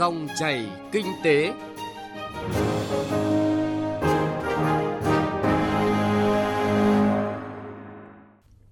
Dòng 0.00 0.28
chảy 0.38 0.66
kinh 0.92 1.06
tế. 1.24 1.52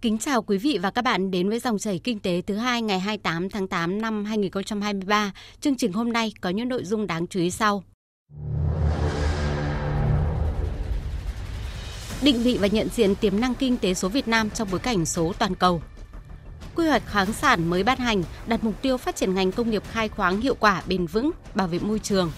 Kính 0.01 0.19
chào 0.19 0.43
quý 0.43 0.59
vị 0.59 0.79
và 0.83 0.91
các 0.91 1.03
bạn 1.03 1.31
đến 1.31 1.49
với 1.49 1.59
dòng 1.59 1.79
chảy 1.79 2.01
kinh 2.05 2.19
tế 2.19 2.43
thứ 2.47 2.55
hai 2.57 2.83
ngày 2.83 3.01
28 3.01 3.51
tháng 3.51 3.69
8 3.69 4.03
năm 4.03 4.25
2023. 4.25 5.33
Chương 5.61 5.77
trình 5.77 5.93
hôm 5.93 6.13
nay 6.13 6.33
có 6.41 6.51
những 6.51 6.69
nội 6.69 6.85
dung 6.85 7.07
đáng 7.07 7.27
chú 7.27 7.41
ý 7.41 7.51
sau. 7.51 7.85
Định 12.23 12.43
vị 12.43 12.59
và 12.61 12.67
nhận 12.67 12.89
diện 12.89 13.15
tiềm 13.15 13.41
năng 13.41 13.55
kinh 13.55 13.77
tế 13.77 13.95
số 13.95 14.09
Việt 14.09 14.29
Nam 14.29 14.51
trong 14.51 14.69
bối 14.71 14.81
cảnh 14.81 15.07
số 15.07 15.33
toàn 15.39 15.55
cầu. 15.55 15.83
Quy 16.79 16.87
hoạch 16.87 17.03
khoáng 17.13 17.33
sản 17.33 17.71
mới 17.71 17.83
ban 17.83 17.99
hành 17.99 18.23
đặt 18.47 18.65
mục 18.65 18.83
tiêu 18.83 18.97
phát 18.97 19.17
triển 19.17 19.35
ngành 19.35 19.53
công 19.53 19.71
nghiệp 19.71 19.83
khai 19.91 20.09
khoáng 20.09 20.41
hiệu 20.41 20.55
quả, 20.61 20.83
bền 20.89 21.07
vững, 21.07 21.31
bảo 21.55 21.67
vệ 21.67 21.79
môi 21.79 21.99
trường. 21.99 22.33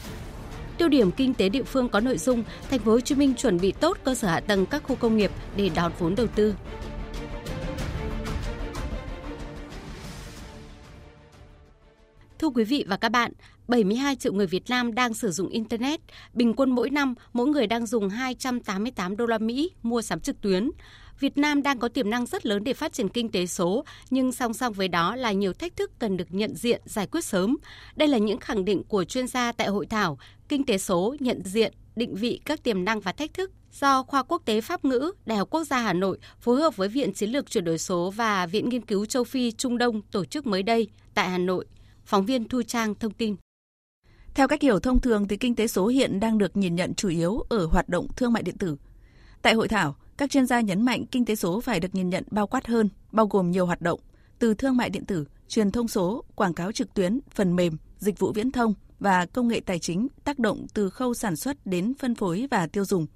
Tiêu 0.78 0.88
điểm 0.88 1.10
kinh 1.10 1.34
tế 1.34 1.48
địa 1.48 1.62
phương 1.62 1.88
có 1.88 2.00
nội 2.00 2.18
dung 2.18 2.44
Thành 2.70 2.78
phố 2.78 2.92
Hồ 2.92 3.00
Chí 3.00 3.14
Minh 3.14 3.34
chuẩn 3.34 3.60
bị 3.60 3.72
tốt 3.72 3.98
cơ 4.04 4.14
sở 4.14 4.28
hạ 4.28 4.40
tầng 4.40 4.66
các 4.66 4.82
khu 4.82 4.96
công 4.96 5.16
nghiệp 5.16 5.30
để 5.56 5.70
đón 5.74 5.92
vốn 5.98 6.14
đầu 6.14 6.26
tư. 6.26 6.54
Thưa 12.50 12.54
quý 12.54 12.64
vị 12.64 12.84
và 12.88 12.96
các 12.96 13.08
bạn, 13.08 13.32
72 13.68 14.16
triệu 14.16 14.32
người 14.32 14.46
Việt 14.46 14.70
Nam 14.70 14.94
đang 14.94 15.14
sử 15.14 15.30
dụng 15.30 15.48
internet, 15.48 16.00
bình 16.32 16.54
quân 16.54 16.70
mỗi 16.70 16.90
năm 16.90 17.14
mỗi 17.32 17.46
người 17.46 17.66
đang 17.66 17.86
dùng 17.86 18.08
288 18.08 19.16
đô 19.16 19.26
la 19.26 19.38
Mỹ 19.38 19.70
mua 19.82 20.02
sắm 20.02 20.20
trực 20.20 20.40
tuyến. 20.40 20.70
Việt 21.20 21.38
Nam 21.38 21.62
đang 21.62 21.78
có 21.78 21.88
tiềm 21.88 22.10
năng 22.10 22.26
rất 22.26 22.46
lớn 22.46 22.64
để 22.64 22.74
phát 22.74 22.92
triển 22.92 23.08
kinh 23.08 23.30
tế 23.30 23.46
số, 23.46 23.84
nhưng 24.10 24.32
song 24.32 24.54
song 24.54 24.72
với 24.72 24.88
đó 24.88 25.16
là 25.16 25.32
nhiều 25.32 25.52
thách 25.52 25.76
thức 25.76 25.90
cần 25.98 26.16
được 26.16 26.24
nhận 26.30 26.54
diện, 26.54 26.80
giải 26.84 27.06
quyết 27.06 27.24
sớm. 27.24 27.56
Đây 27.96 28.08
là 28.08 28.18
những 28.18 28.38
khẳng 28.40 28.64
định 28.64 28.82
của 28.88 29.04
chuyên 29.04 29.26
gia 29.26 29.52
tại 29.52 29.68
hội 29.68 29.86
thảo 29.86 30.18
Kinh 30.48 30.66
tế 30.66 30.78
số 30.78 31.16
nhận 31.20 31.42
diện, 31.44 31.72
định 31.96 32.14
vị 32.14 32.40
các 32.44 32.62
tiềm 32.62 32.84
năng 32.84 33.00
và 33.00 33.12
thách 33.12 33.34
thức 33.34 33.50
do 33.72 34.02
Khoa 34.02 34.22
Quốc 34.22 34.42
tế 34.44 34.60
Pháp 34.60 34.84
ngữ, 34.84 35.12
Đại 35.26 35.38
học 35.38 35.48
Quốc 35.50 35.64
gia 35.64 35.78
Hà 35.78 35.92
Nội 35.92 36.18
phối 36.40 36.60
hợp 36.60 36.76
với 36.76 36.88
Viện 36.88 37.12
Chiến 37.12 37.30
lược 37.30 37.50
chuyển 37.50 37.64
đổi 37.64 37.78
số 37.78 38.10
và 38.10 38.46
Viện 38.46 38.68
Nghiên 38.68 38.82
cứu 38.82 39.06
Châu 39.06 39.24
Phi 39.24 39.52
Trung 39.52 39.78
Đông 39.78 40.02
tổ 40.02 40.24
chức 40.24 40.46
mới 40.46 40.62
đây 40.62 40.88
tại 41.14 41.28
Hà 41.28 41.38
Nội. 41.38 41.66
Phóng 42.10 42.26
viên 42.26 42.48
Thu 42.48 42.62
Trang 42.62 42.94
thông 42.94 43.12
tin. 43.12 43.36
Theo 44.34 44.48
cách 44.48 44.62
hiểu 44.62 44.80
thông 44.80 45.00
thường 45.00 45.28
thì 45.28 45.36
kinh 45.36 45.54
tế 45.54 45.66
số 45.66 45.86
hiện 45.86 46.20
đang 46.20 46.38
được 46.38 46.56
nhìn 46.56 46.74
nhận 46.74 46.94
chủ 46.94 47.08
yếu 47.08 47.44
ở 47.48 47.66
hoạt 47.66 47.88
động 47.88 48.06
thương 48.16 48.32
mại 48.32 48.42
điện 48.42 48.58
tử. 48.58 48.76
Tại 49.42 49.54
hội 49.54 49.68
thảo, 49.68 49.96
các 50.16 50.30
chuyên 50.30 50.46
gia 50.46 50.60
nhấn 50.60 50.82
mạnh 50.82 51.04
kinh 51.10 51.24
tế 51.24 51.34
số 51.34 51.60
phải 51.60 51.80
được 51.80 51.94
nhìn 51.94 52.10
nhận 52.10 52.24
bao 52.30 52.46
quát 52.46 52.66
hơn, 52.66 52.88
bao 53.12 53.26
gồm 53.26 53.50
nhiều 53.50 53.66
hoạt 53.66 53.82
động, 53.82 54.00
từ 54.38 54.54
thương 54.54 54.76
mại 54.76 54.90
điện 54.90 55.04
tử, 55.04 55.26
truyền 55.48 55.70
thông 55.70 55.88
số, 55.88 56.24
quảng 56.34 56.54
cáo 56.54 56.72
trực 56.72 56.94
tuyến, 56.94 57.20
phần 57.30 57.56
mềm, 57.56 57.76
dịch 57.98 58.18
vụ 58.18 58.32
viễn 58.32 58.52
thông 58.52 58.74
và 59.00 59.26
công 59.26 59.48
nghệ 59.48 59.60
tài 59.60 59.78
chính 59.78 60.08
tác 60.24 60.38
động 60.38 60.66
từ 60.74 60.90
khâu 60.90 61.14
sản 61.14 61.36
xuất 61.36 61.66
đến 61.66 61.94
phân 61.98 62.14
phối 62.14 62.46
và 62.50 62.66
tiêu 62.66 62.84
dùng. 62.84 63.06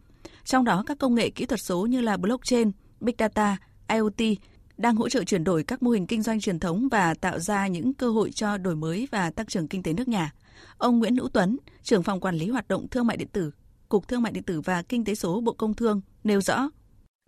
Trong 0.44 0.64
đó 0.64 0.84
các 0.86 0.98
công 0.98 1.14
nghệ 1.14 1.30
kỹ 1.30 1.46
thuật 1.46 1.60
số 1.60 1.86
như 1.86 2.00
là 2.00 2.16
blockchain, 2.16 2.70
big 3.00 3.14
data, 3.18 3.56
IoT 3.88 4.38
đang 4.76 4.96
hỗ 4.96 5.08
trợ 5.08 5.24
chuyển 5.24 5.44
đổi 5.44 5.64
các 5.64 5.82
mô 5.82 5.90
hình 5.90 6.06
kinh 6.06 6.22
doanh 6.22 6.40
truyền 6.40 6.60
thống 6.60 6.88
và 6.90 7.14
tạo 7.14 7.38
ra 7.38 7.66
những 7.66 7.94
cơ 7.94 8.10
hội 8.10 8.30
cho 8.32 8.58
đổi 8.58 8.76
mới 8.76 9.08
và 9.10 9.30
tăng 9.30 9.46
trưởng 9.46 9.68
kinh 9.68 9.82
tế 9.82 9.92
nước 9.92 10.08
nhà. 10.08 10.32
Ông 10.78 10.98
Nguyễn 10.98 11.16
Hữu 11.16 11.28
Tuấn, 11.28 11.58
trưởng 11.82 12.02
phòng 12.02 12.20
quản 12.20 12.34
lý 12.34 12.48
hoạt 12.48 12.68
động 12.68 12.88
thương 12.88 13.06
mại 13.06 13.16
điện 13.16 13.28
tử, 13.32 13.50
Cục 13.88 14.08
Thương 14.08 14.22
mại 14.22 14.32
điện 14.32 14.42
tử 14.42 14.60
và 14.60 14.82
Kinh 14.82 15.04
tế 15.04 15.14
số 15.14 15.40
Bộ 15.40 15.52
Công 15.52 15.74
Thương 15.74 16.00
nêu 16.24 16.40
rõ. 16.40 16.68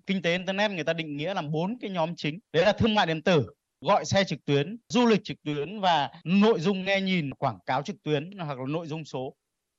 Kinh 0.07 0.23
tế 0.23 0.33
internet 0.33 0.71
người 0.71 0.85
ta 0.85 0.93
định 0.93 1.17
nghĩa 1.17 1.35
là 1.35 1.43
bốn 1.43 1.79
cái 1.81 1.91
nhóm 1.91 2.17
chính. 2.17 2.39
Đấy 2.53 2.65
là 2.67 2.73
thương 2.73 2.95
mại 2.95 3.07
điện 3.07 3.23
tử, 3.23 3.47
gọi 3.81 4.05
xe 4.05 4.25
trực 4.25 4.45
tuyến, 4.45 4.77
du 4.89 5.07
lịch 5.07 5.25
trực 5.25 5.37
tuyến 5.45 5.81
và 5.81 6.11
nội 6.25 6.61
dung 6.61 6.85
nghe 6.85 7.01
nhìn, 7.01 7.35
quảng 7.35 7.59
cáo 7.67 7.83
trực 7.83 7.97
tuyến 8.03 8.31
hoặc 8.39 8.59
là 8.59 8.65
nội 8.69 8.87
dung 8.87 9.05
số. 9.05 9.35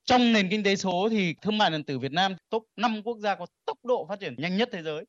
Trong 0.05 0.33
nền 0.33 0.49
kinh 0.49 0.63
tế 0.63 0.75
số 0.75 1.07
thì 1.11 1.35
thương 1.41 1.57
mại 1.57 1.71
điện 1.71 1.83
tử 1.83 1.99
Việt 1.99 2.11
Nam 2.11 2.35
top 2.49 2.63
5 2.75 3.01
quốc 3.03 3.17
gia 3.19 3.35
có 3.35 3.45
tốc 3.65 3.77
độ 3.83 4.05
phát 4.09 4.19
triển 4.19 4.35
nhanh 4.37 4.57
nhất 4.57 4.69
thế 4.71 4.83
giới. 4.83 5.05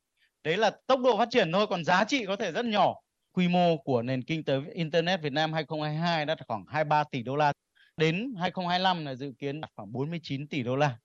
Đấy 0.48 0.56
là 0.56 0.70
tốc 0.86 1.00
độ 1.00 1.18
phát 1.18 1.28
triển 1.30 1.52
thôi, 1.52 1.66
còn 1.66 1.84
giá 1.84 2.04
trị 2.04 2.26
có 2.26 2.36
thể 2.36 2.52
rất 2.52 2.64
nhỏ. 2.64 2.94
Quy 3.32 3.48
mô 3.48 3.76
của 3.76 4.02
nền 4.02 4.22
kinh 4.22 4.44
tế 4.44 4.54
internet 4.74 5.22
Việt 5.22 5.32
Nam 5.32 5.52
2022 5.52 6.26
đã 6.26 6.36
khoảng 6.48 6.64
23 6.68 7.04
tỷ 7.04 7.22
đô 7.22 7.36
la. 7.36 7.52
Đến 7.96 8.34
2025 8.38 9.04
là 9.04 9.14
dự 9.14 9.32
kiến 9.38 9.60
đạt 9.60 9.70
khoảng 9.76 9.92
49 9.92 10.48
tỷ 10.48 10.62
đô 10.62 10.76
la. 10.76 10.98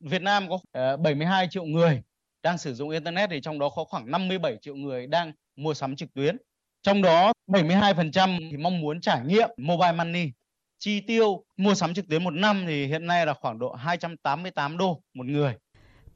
Việt 0.00 0.22
Nam 0.22 0.48
có 0.48 0.58
ờ, 0.72 0.96
72 0.96 1.48
triệu 1.50 1.64
người 1.64 2.02
đang 2.42 2.58
sử 2.58 2.74
dụng 2.74 2.90
internet 2.90 3.30
thì 3.30 3.40
trong 3.40 3.58
đó 3.58 3.68
có 3.68 3.84
khoảng 3.84 4.10
57 4.10 4.56
triệu 4.60 4.74
người 4.76 5.06
đang 5.06 5.32
mua 5.56 5.74
sắm 5.74 5.96
trực 5.96 6.14
tuyến. 6.14 6.36
Trong 6.82 7.02
đó 7.02 7.32
72% 7.46 8.50
thì 8.50 8.56
mong 8.56 8.80
muốn 8.80 9.00
trải 9.00 9.20
nghiệm 9.24 9.50
mobile 9.56 9.92
money. 9.92 10.30
Chi 10.78 11.00
tiêu 11.00 11.44
mua 11.56 11.74
sắm 11.74 11.94
trực 11.94 12.08
tuyến 12.08 12.24
một 12.24 12.34
năm 12.34 12.64
thì 12.66 12.86
hiện 12.86 13.06
nay 13.06 13.26
là 13.26 13.34
khoảng 13.34 13.58
độ 13.58 13.72
288 13.72 14.78
đô 14.78 15.02
một 15.14 15.26
người. 15.26 15.54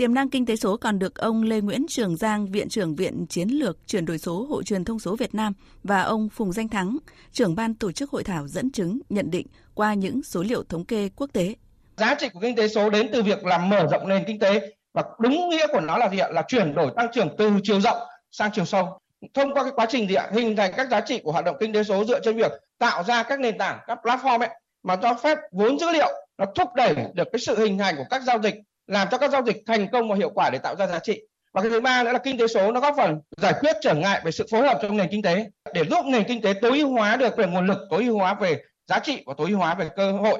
Tiềm 0.01 0.15
năng 0.15 0.31
kinh 0.31 0.47
tế 0.47 0.57
số 0.57 0.77
còn 0.77 0.99
được 0.99 1.15
ông 1.15 1.43
Lê 1.43 1.61
Nguyễn 1.61 1.87
Trường 1.89 2.17
Giang, 2.17 2.47
Viện 2.47 2.69
trưởng 2.69 2.95
Viện 2.95 3.27
Chiến 3.29 3.49
lược 3.49 3.87
Chuyển 3.87 4.05
đổi 4.05 4.19
số 4.19 4.47
Hội 4.51 4.65
truyền 4.65 4.85
thông 4.85 4.99
số 4.99 5.17
Việt 5.17 5.35
Nam 5.35 5.53
và 5.85 6.03
ông 6.03 6.29
Phùng 6.29 6.53
Danh 6.53 6.69
Thắng, 6.69 6.97
trưởng 7.33 7.55
ban 7.55 7.75
tổ 7.75 7.93
chức 7.93 8.11
hội 8.11 8.25
thảo 8.25 8.49
dẫn 8.49 8.71
chứng, 8.71 9.01
nhận 9.09 9.31
định 9.31 9.47
qua 9.75 9.95
những 9.95 10.23
số 10.23 10.43
liệu 10.43 10.63
thống 10.63 10.85
kê 10.85 11.09
quốc 11.17 11.31
tế. 11.33 11.55
Giá 11.97 12.15
trị 12.15 12.29
của 12.29 12.41
kinh 12.41 12.57
tế 12.57 12.69
số 12.69 12.91
đến 12.91 13.09
từ 13.13 13.23
việc 13.23 13.45
làm 13.45 13.69
mở 13.69 13.87
rộng 13.91 14.09
nền 14.09 14.25
kinh 14.27 14.39
tế 14.39 14.75
và 14.95 15.03
đúng 15.19 15.49
nghĩa 15.49 15.67
của 15.67 15.81
nó 15.81 15.99
là 15.99 16.09
gì 16.09 16.19
ạ? 16.19 16.29
Là 16.33 16.43
chuyển 16.49 16.75
đổi 16.75 16.91
tăng 16.97 17.07
trưởng 17.13 17.29
từ 17.39 17.51
chiều 17.63 17.81
rộng 17.81 17.99
sang 18.31 18.51
chiều 18.55 18.65
sâu. 18.65 18.99
Thông 19.35 19.55
qua 19.55 19.63
cái 19.63 19.73
quá 19.77 19.87
trình 19.89 20.09
gì 20.09 20.15
ạ? 20.15 20.31
Hình 20.33 20.57
thành 20.57 20.73
các 20.77 20.89
giá 20.91 21.01
trị 21.01 21.21
của 21.25 21.33
hoạt 21.33 21.45
động 21.45 21.57
kinh 21.61 21.73
tế 21.73 21.83
số 21.83 22.05
dựa 22.05 22.21
trên 22.21 22.37
việc 22.37 22.53
tạo 22.79 23.03
ra 23.05 23.23
các 23.23 23.41
nền 23.41 23.59
tảng, 23.59 23.79
các 23.87 23.99
platform 24.03 24.41
ấy 24.41 24.49
mà 24.83 24.97
cho 24.97 25.15
phép 25.15 25.39
vốn 25.53 25.79
dữ 25.79 25.91
liệu 25.91 26.09
nó 26.39 26.45
thúc 26.55 26.69
đẩy 26.75 26.95
được 27.15 27.29
cái 27.33 27.41
sự 27.41 27.59
hình 27.59 27.79
thành 27.79 27.97
của 27.97 28.07
các 28.11 28.23
giao 28.23 28.43
dịch 28.43 28.55
làm 28.91 29.09
cho 29.11 29.19
các 29.19 29.31
giao 29.31 29.43
dịch 29.43 29.57
thành 29.67 29.89
công 29.93 30.09
và 30.09 30.17
hiệu 30.17 30.31
quả 30.31 30.51
để 30.53 30.59
tạo 30.59 30.77
ra 30.77 30.87
giá 30.87 30.99
trị. 30.99 31.21
Và 31.53 31.61
cái 31.63 31.71
thứ 31.71 31.81
ba 31.81 32.03
nữa 32.03 32.13
là 32.13 32.19
kinh 32.19 32.39
tế 32.39 32.47
số 32.47 32.73
nó 32.73 32.81
góp 32.81 32.95
phần 32.97 33.21
giải 33.37 33.55
quyết 33.61 33.77
trở 33.83 33.95
ngại 33.95 34.21
về 34.25 34.31
sự 34.31 34.47
phối 34.51 34.63
hợp 34.63 34.79
trong 34.83 34.97
nền 34.97 35.09
kinh 35.11 35.23
tế. 35.23 35.51
Để 35.75 35.85
giúp 35.85 36.05
nền 36.07 36.25
kinh 36.29 36.43
tế 36.43 36.53
tối 36.53 36.79
ưu 36.79 36.91
hóa 36.91 37.17
được 37.17 37.37
về 37.37 37.47
nguồn 37.47 37.67
lực 37.67 37.79
tối 37.91 38.05
ưu 38.05 38.19
hóa 38.19 38.35
về 38.35 38.63
giá 38.87 38.99
trị 38.99 39.23
và 39.27 39.35
tối 39.39 39.51
ưu 39.51 39.59
hóa 39.59 39.75
về 39.75 39.89
cơ 39.97 40.13
hội. 40.13 40.39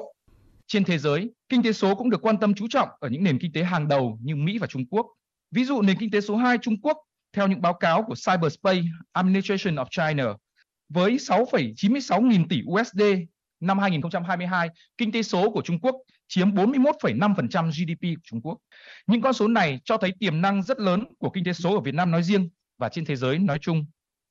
Trên 0.67 0.83
thế 0.83 0.97
giới 0.97 1.29
kinh 1.49 1.63
tế 1.63 1.71
số 1.71 1.95
cũng 1.95 2.09
được 2.09 2.21
quan 2.21 2.39
tâm 2.39 2.53
chú 2.53 2.67
trọng 2.69 2.89
ở 2.99 3.09
những 3.09 3.23
nền 3.23 3.39
kinh 3.39 3.51
tế 3.53 3.63
hàng 3.63 3.87
đầu 3.87 4.17
như 4.21 4.35
Mỹ 4.35 4.57
và 4.57 4.67
Trung 4.67 4.85
Quốc. 4.89 5.05
Ví 5.51 5.65
dụ 5.65 5.81
nền 5.81 5.97
kinh 5.99 6.11
tế 6.11 6.21
số 6.21 6.35
2 6.35 6.57
Trung 6.57 6.81
Quốc 6.81 6.97
theo 7.33 7.47
những 7.47 7.61
báo 7.61 7.73
cáo 7.73 8.03
của 8.03 8.15
Cyberspace 8.27 8.81
Administration 9.11 9.75
of 9.75 9.85
China 9.89 10.25
với 10.89 11.11
6,96 11.11 12.21
nghìn 12.27 12.47
tỷ 12.47 12.61
USD 12.67 13.01
năm 13.59 13.79
2022, 13.79 14.67
kinh 14.97 15.11
tế 15.11 15.23
số 15.23 15.51
của 15.51 15.61
Trung 15.61 15.79
Quốc 15.79 15.95
chiếm 16.31 16.51
41,5% 16.51 17.69
GDP 17.69 18.01
của 18.01 18.21
Trung 18.23 18.41
Quốc. 18.41 18.57
Những 19.07 19.21
con 19.21 19.33
số 19.33 19.47
này 19.47 19.79
cho 19.85 19.97
thấy 19.97 20.13
tiềm 20.19 20.41
năng 20.41 20.63
rất 20.63 20.79
lớn 20.79 21.03
của 21.19 21.29
kinh 21.29 21.43
tế 21.43 21.53
số 21.53 21.75
ở 21.75 21.79
Việt 21.79 21.95
Nam 21.95 22.11
nói 22.11 22.23
riêng 22.23 22.49
và 22.77 22.89
trên 22.89 23.05
thế 23.05 23.15
giới 23.15 23.39
nói 23.39 23.59
chung. 23.61 23.85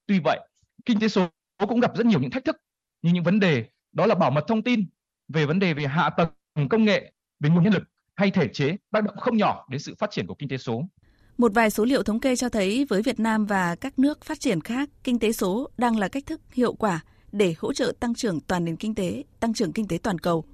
Tuy 0.06 0.20
vậy, 0.24 0.40
kinh 0.84 1.00
tế 1.00 1.08
số 1.08 1.28
cũng 1.68 1.80
gặp 1.80 1.96
rất 1.96 2.06
nhiều 2.06 2.20
những 2.20 2.30
thách 2.30 2.44
thức 2.44 2.56
như 3.02 3.12
những 3.12 3.24
vấn 3.24 3.40
đề 3.40 3.64
đó 3.92 4.06
là 4.06 4.14
bảo 4.14 4.30
mật 4.30 4.44
thông 4.48 4.62
tin, 4.62 4.84
về 5.28 5.46
vấn 5.46 5.58
đề 5.58 5.74
về 5.74 5.86
hạ 5.86 6.10
tầng 6.10 6.68
công 6.68 6.84
nghệ, 6.84 7.12
về 7.40 7.50
nguồn 7.50 7.64
nhân 7.64 7.72
lực 7.72 7.82
hay 8.16 8.30
thể 8.30 8.48
chế 8.48 8.76
tác 8.90 9.04
động 9.04 9.16
không 9.16 9.36
nhỏ 9.36 9.66
đến 9.70 9.80
sự 9.80 9.94
phát 9.98 10.10
triển 10.10 10.26
của 10.26 10.34
kinh 10.34 10.48
tế 10.48 10.56
số. 10.56 10.82
Một 11.38 11.52
vài 11.54 11.70
số 11.70 11.84
liệu 11.84 12.02
thống 12.02 12.20
kê 12.20 12.36
cho 12.36 12.48
thấy 12.48 12.86
với 12.88 13.02
Việt 13.02 13.20
Nam 13.20 13.46
và 13.46 13.76
các 13.76 13.98
nước 13.98 14.24
phát 14.24 14.40
triển 14.40 14.60
khác, 14.60 14.90
kinh 15.04 15.18
tế 15.18 15.32
số 15.32 15.70
đang 15.76 15.98
là 15.98 16.08
cách 16.08 16.26
thức 16.26 16.40
hiệu 16.52 16.74
quả 16.74 17.00
để 17.32 17.54
hỗ 17.58 17.72
trợ 17.72 17.92
tăng 18.00 18.14
trưởng 18.14 18.40
toàn 18.40 18.64
nền 18.64 18.76
kinh 18.76 18.94
tế, 18.94 19.24
tăng 19.40 19.54
trưởng 19.54 19.72
kinh 19.72 19.88
tế 19.88 19.98
toàn 20.02 20.18
cầu. 20.18 20.44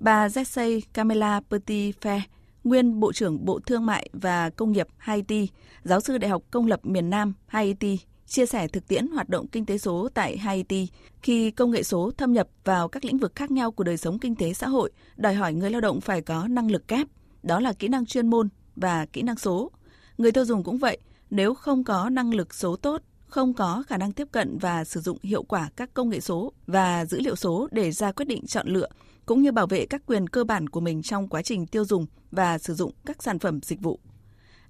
Bà 0.00 0.28
Jesse 0.28 0.80
Camela 0.94 1.40
Petitfe, 1.50 2.20
nguyên 2.64 3.00
Bộ 3.00 3.12
trưởng 3.12 3.44
Bộ 3.44 3.60
Thương 3.66 3.86
mại 3.86 4.08
và 4.12 4.50
Công 4.50 4.72
nghiệp 4.72 4.86
Haiti, 4.96 5.48
giáo 5.82 6.00
sư 6.00 6.18
Đại 6.18 6.30
học 6.30 6.42
Công 6.50 6.66
lập 6.66 6.80
miền 6.82 7.10
Nam 7.10 7.34
Haiti, 7.46 7.98
chia 8.26 8.46
sẻ 8.46 8.68
thực 8.68 8.88
tiễn 8.88 9.06
hoạt 9.06 9.28
động 9.28 9.46
kinh 9.48 9.66
tế 9.66 9.78
số 9.78 10.08
tại 10.14 10.38
Haiti 10.38 10.88
khi 11.22 11.50
công 11.50 11.70
nghệ 11.70 11.82
số 11.82 12.10
thâm 12.16 12.32
nhập 12.32 12.48
vào 12.64 12.88
các 12.88 13.04
lĩnh 13.04 13.18
vực 13.18 13.32
khác 13.34 13.50
nhau 13.50 13.70
của 13.70 13.84
đời 13.84 13.96
sống 13.96 14.18
kinh 14.18 14.34
tế 14.34 14.52
xã 14.52 14.68
hội, 14.68 14.90
đòi 15.16 15.34
hỏi 15.34 15.54
người 15.54 15.70
lao 15.70 15.80
động 15.80 16.00
phải 16.00 16.22
có 16.22 16.48
năng 16.48 16.70
lực 16.70 16.88
kép, 16.88 17.06
đó 17.42 17.60
là 17.60 17.72
kỹ 17.72 17.88
năng 17.88 18.06
chuyên 18.06 18.30
môn 18.30 18.48
và 18.76 19.06
kỹ 19.06 19.22
năng 19.22 19.36
số. 19.36 19.70
Người 20.18 20.32
tiêu 20.32 20.44
dùng 20.44 20.64
cũng 20.64 20.78
vậy, 20.78 20.98
nếu 21.30 21.54
không 21.54 21.84
có 21.84 22.10
năng 22.10 22.34
lực 22.34 22.54
số 22.54 22.76
tốt 22.76 23.02
không 23.26 23.54
có 23.54 23.82
khả 23.86 23.96
năng 23.96 24.12
tiếp 24.12 24.28
cận 24.32 24.58
và 24.58 24.84
sử 24.84 25.00
dụng 25.00 25.18
hiệu 25.22 25.42
quả 25.42 25.70
các 25.76 25.94
công 25.94 26.08
nghệ 26.08 26.20
số 26.20 26.52
và 26.66 27.04
dữ 27.04 27.20
liệu 27.20 27.36
số 27.36 27.68
để 27.72 27.90
ra 27.90 28.12
quyết 28.12 28.24
định 28.24 28.46
chọn 28.46 28.68
lựa 28.68 28.88
cũng 29.30 29.42
như 29.42 29.52
bảo 29.52 29.66
vệ 29.66 29.86
các 29.86 30.02
quyền 30.06 30.28
cơ 30.28 30.44
bản 30.44 30.68
của 30.68 30.80
mình 30.80 31.02
trong 31.02 31.28
quá 31.28 31.42
trình 31.42 31.66
tiêu 31.66 31.84
dùng 31.84 32.06
và 32.30 32.58
sử 32.58 32.74
dụng 32.74 32.92
các 33.06 33.22
sản 33.22 33.38
phẩm 33.38 33.60
dịch 33.62 33.80
vụ. 33.80 34.00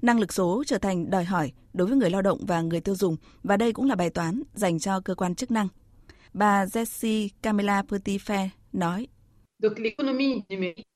Năng 0.02 0.20
lực 0.20 0.32
số 0.32 0.64
trở 0.66 0.78
thành 0.78 1.10
đòi 1.10 1.24
hỏi 1.24 1.52
đối 1.72 1.88
với 1.88 1.96
người 1.96 2.10
lao 2.10 2.22
động 2.22 2.38
và 2.46 2.60
người 2.60 2.80
tiêu 2.80 2.94
dùng 2.94 3.16
và 3.42 3.56
đây 3.56 3.72
cũng 3.72 3.88
là 3.88 3.94
bài 3.94 4.10
toán 4.10 4.42
dành 4.54 4.78
cho 4.78 5.00
cơ 5.00 5.14
quan 5.14 5.34
chức 5.34 5.50
năng. 5.50 5.68
Bà 6.32 6.64
Jessie 6.64 7.28
Camila 7.42 7.82
Petitfe 7.82 8.48
nói. 8.72 9.06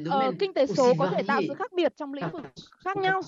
Ờ, 0.04 0.32
kinh 0.38 0.54
tế 0.54 0.66
số 0.66 0.92
có 0.98 1.10
thể 1.16 1.22
tạo 1.22 1.42
sự 1.48 1.54
khác 1.54 1.72
biệt 1.76 1.92
trong 1.96 2.14
lĩnh 2.14 2.30
vực 2.32 2.42
khác 2.84 2.96
nhau 2.96 3.22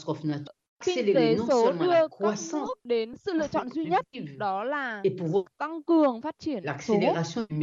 kinh 0.85 1.15
tế 1.15 1.37
số 1.49 1.73
đưa 1.73 2.09
các 2.19 2.35
nước 2.53 2.75
đến 2.85 3.17
sự 3.17 3.33
lựa 3.33 3.47
chọn 3.47 3.69
duy 3.71 3.85
nhất 3.85 4.07
đó 4.39 4.65
là 4.65 5.03
tăng 5.59 5.83
cường 5.83 6.21
phát 6.23 6.39
triển 6.39 6.63
số 6.83 6.95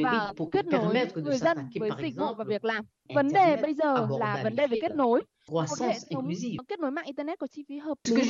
và 0.03 0.33
kết 0.51 0.65
nối 0.65 0.95
người 1.15 1.37
dân 1.37 1.57
với 1.79 1.89
dịch 2.01 2.15
vụ 2.17 2.33
và 2.37 2.43
việc 2.43 2.65
làm. 2.65 2.85
Vấn 3.15 3.33
đề 3.33 3.55
bây 3.55 3.73
giờ 3.73 4.07
là 4.19 4.39
vấn 4.43 4.55
đề 4.55 4.67
về 4.67 4.77
kết 4.81 4.95
nối. 4.95 5.21
Một 5.51 5.65
hệ 5.79 5.93
thống 6.13 6.29
kết 6.67 6.79
nối 6.79 6.91
mạng 6.91 7.05
internet 7.05 7.39
có 7.39 7.47
chi 7.47 7.63
phí 7.69 7.77
hợp 7.77 7.97
lý 8.09 8.23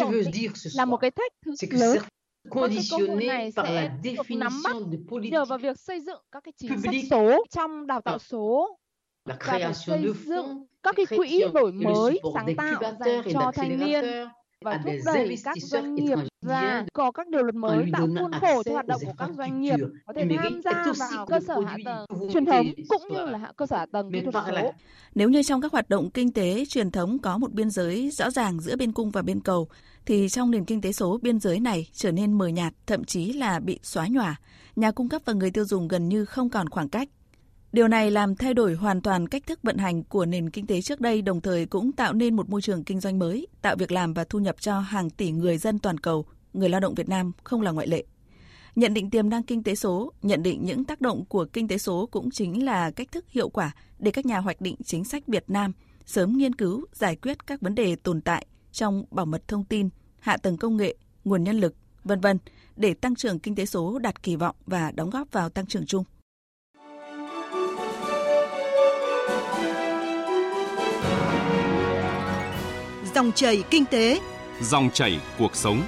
là 0.75 0.86
một 0.86 0.97
cái 0.97 1.12
thách 1.12 1.31
thức 1.45 1.53
lớn. 1.71 1.97
cụ 2.50 2.68
này 3.27 3.51
sẽ 3.51 3.91
được 4.03 4.31
nắm 4.38 4.51
bắt 4.63 4.75
nhờ 5.21 5.45
vào 5.45 5.57
việc 5.57 5.79
xây 5.79 6.01
dựng 6.01 6.21
các 6.31 6.44
cái 6.44 6.53
chính 6.57 6.81
sách 6.81 6.95
số 7.09 7.45
trong 7.50 7.88
đào 7.88 8.01
tạo 8.01 8.19
số 8.19 8.77
và 9.25 9.38
phải 9.39 9.74
xây 9.74 10.13
dựng 10.25 10.65
các 10.83 10.95
cái 10.97 11.06
quỹ 11.18 11.44
đổi 11.53 11.71
mới 11.71 12.19
sáng 12.33 12.56
tạo 12.57 12.81
dành 13.06 13.24
cho 13.33 13.51
thanh 13.56 13.79
niên 13.79 14.06
và 14.63 14.81
thúc 14.83 14.94
đẩy 15.06 15.36
các 15.44 15.57
doanh 15.62 15.95
nghiệp 15.95 16.18
và 16.42 16.86
có 16.94 17.12
các 17.12 17.27
điều 17.27 17.44
luật 17.44 17.56
mới 17.56 17.86
tạo 17.94 18.07
khuôn 18.19 18.31
khổ 18.31 18.63
cho 18.63 18.71
hoạt 18.71 18.88
động 18.88 19.01
của 19.06 19.13
các 19.18 19.30
doanh 19.38 19.62
nghiệp 19.62 19.80
có 20.06 20.13
thể 20.13 20.27
tham 20.38 20.62
gia 20.63 20.83
vào 21.00 21.25
cơ 21.25 21.39
sở 21.48 21.60
hạ 21.68 21.77
tầng 21.86 22.06
truyền 22.33 22.45
thống 22.45 22.65
cũng 22.89 23.01
như 23.12 23.25
là 23.25 23.51
cơ 23.57 23.65
sở 23.65 23.77
hạ 23.77 23.86
tầng 23.92 24.12
kỹ 24.12 24.21
thuật 24.31 24.45
số. 24.48 24.71
Nếu 25.15 25.30
như 25.30 25.44
trong 25.44 25.62
các 25.62 25.71
hoạt 25.71 25.89
động 25.89 26.10
kinh 26.12 26.31
tế 26.31 26.65
truyền 26.65 26.92
thống 26.92 27.19
có 27.19 27.38
một 27.38 27.51
biên 27.54 27.69
giới 27.69 28.10
rõ 28.12 28.31
ràng 28.31 28.60
giữa 28.60 28.75
bên 28.75 28.92
cung 28.92 29.12
và 29.12 29.21
bên 29.21 29.39
cầu, 29.39 29.68
thì 30.06 30.30
trong 30.30 30.51
nền 30.51 30.65
kinh 30.65 30.81
tế 30.81 30.92
số 30.92 31.19
biên 31.21 31.39
giới 31.39 31.60
này 31.60 31.88
trở 31.94 32.12
nên 32.12 32.33
mờ 32.33 32.48
nhạt, 32.48 32.74
thậm 32.88 33.04
chí 33.04 33.33
là 33.33 33.60
bị 33.60 33.80
xóa 33.83 34.07
nhòa. 34.07 34.36
Nhà 34.75 34.92
cung 34.92 35.10
cấp 35.10 35.21
và 35.25 35.33
người 35.33 35.51
tiêu 35.51 35.65
dùng 35.65 35.88
gần 35.88 36.10
như 36.10 36.25
không 36.25 36.50
còn 36.50 36.69
khoảng 36.69 36.89
cách. 36.89 37.10
Điều 37.73 37.87
này 37.87 38.11
làm 38.11 38.35
thay 38.35 38.53
đổi 38.53 38.73
hoàn 38.73 39.01
toàn 39.01 39.27
cách 39.27 39.47
thức 39.47 39.59
vận 39.63 39.77
hành 39.77 40.03
của 40.03 40.25
nền 40.25 40.49
kinh 40.49 40.67
tế 40.67 40.81
trước 40.81 41.01
đây, 41.01 41.21
đồng 41.21 41.41
thời 41.41 41.65
cũng 41.65 41.91
tạo 41.91 42.13
nên 42.13 42.35
một 42.35 42.49
môi 42.49 42.61
trường 42.61 42.83
kinh 42.83 42.99
doanh 42.99 43.19
mới, 43.19 43.47
tạo 43.61 43.75
việc 43.75 43.91
làm 43.91 44.13
và 44.13 44.23
thu 44.23 44.39
nhập 44.39 44.55
cho 44.59 44.79
hàng 44.79 45.09
tỷ 45.09 45.31
người 45.31 45.57
dân 45.57 45.79
toàn 45.79 45.97
cầu, 45.97 46.25
người 46.53 46.69
lao 46.69 46.79
động 46.79 46.93
Việt 46.93 47.09
Nam 47.09 47.31
không 47.43 47.61
là 47.61 47.71
ngoại 47.71 47.87
lệ. 47.87 48.03
Nhận 48.75 48.93
định 48.93 49.09
tiềm 49.09 49.29
năng 49.29 49.43
kinh 49.43 49.63
tế 49.63 49.75
số, 49.75 50.11
nhận 50.21 50.43
định 50.43 50.65
những 50.65 50.85
tác 50.85 51.01
động 51.01 51.25
của 51.25 51.45
kinh 51.45 51.67
tế 51.67 51.77
số 51.77 52.05
cũng 52.11 52.31
chính 52.31 52.65
là 52.65 52.91
cách 52.91 53.11
thức 53.11 53.25
hiệu 53.29 53.49
quả 53.49 53.75
để 53.99 54.11
các 54.11 54.25
nhà 54.25 54.39
hoạch 54.39 54.61
định 54.61 54.75
chính 54.85 55.03
sách 55.03 55.27
Việt 55.27 55.43
Nam 55.47 55.73
sớm 56.05 56.37
nghiên 56.37 56.55
cứu, 56.55 56.85
giải 56.93 57.15
quyết 57.15 57.47
các 57.47 57.61
vấn 57.61 57.75
đề 57.75 57.95
tồn 57.95 58.21
tại 58.21 58.45
trong 58.71 59.05
bảo 59.11 59.25
mật 59.25 59.47
thông 59.47 59.65
tin, 59.65 59.89
hạ 60.19 60.37
tầng 60.37 60.57
công 60.57 60.77
nghệ, 60.77 60.95
nguồn 61.23 61.43
nhân 61.43 61.59
lực, 61.59 61.75
vân 62.03 62.19
vân 62.19 62.37
để 62.75 62.93
tăng 62.93 63.15
trưởng 63.15 63.39
kinh 63.39 63.55
tế 63.55 63.65
số 63.65 63.99
đạt 63.99 64.23
kỳ 64.23 64.35
vọng 64.35 64.55
và 64.65 64.91
đóng 64.91 65.09
góp 65.09 65.31
vào 65.31 65.49
tăng 65.49 65.65
trưởng 65.65 65.85
chung. 65.85 66.03
Dòng 73.23 73.31
chảy 73.31 73.63
kinh 73.69 73.85
tế, 73.85 74.19
dòng 74.61 74.89
chảy 74.93 75.19
cuộc 75.39 75.55
sống. 75.55 75.83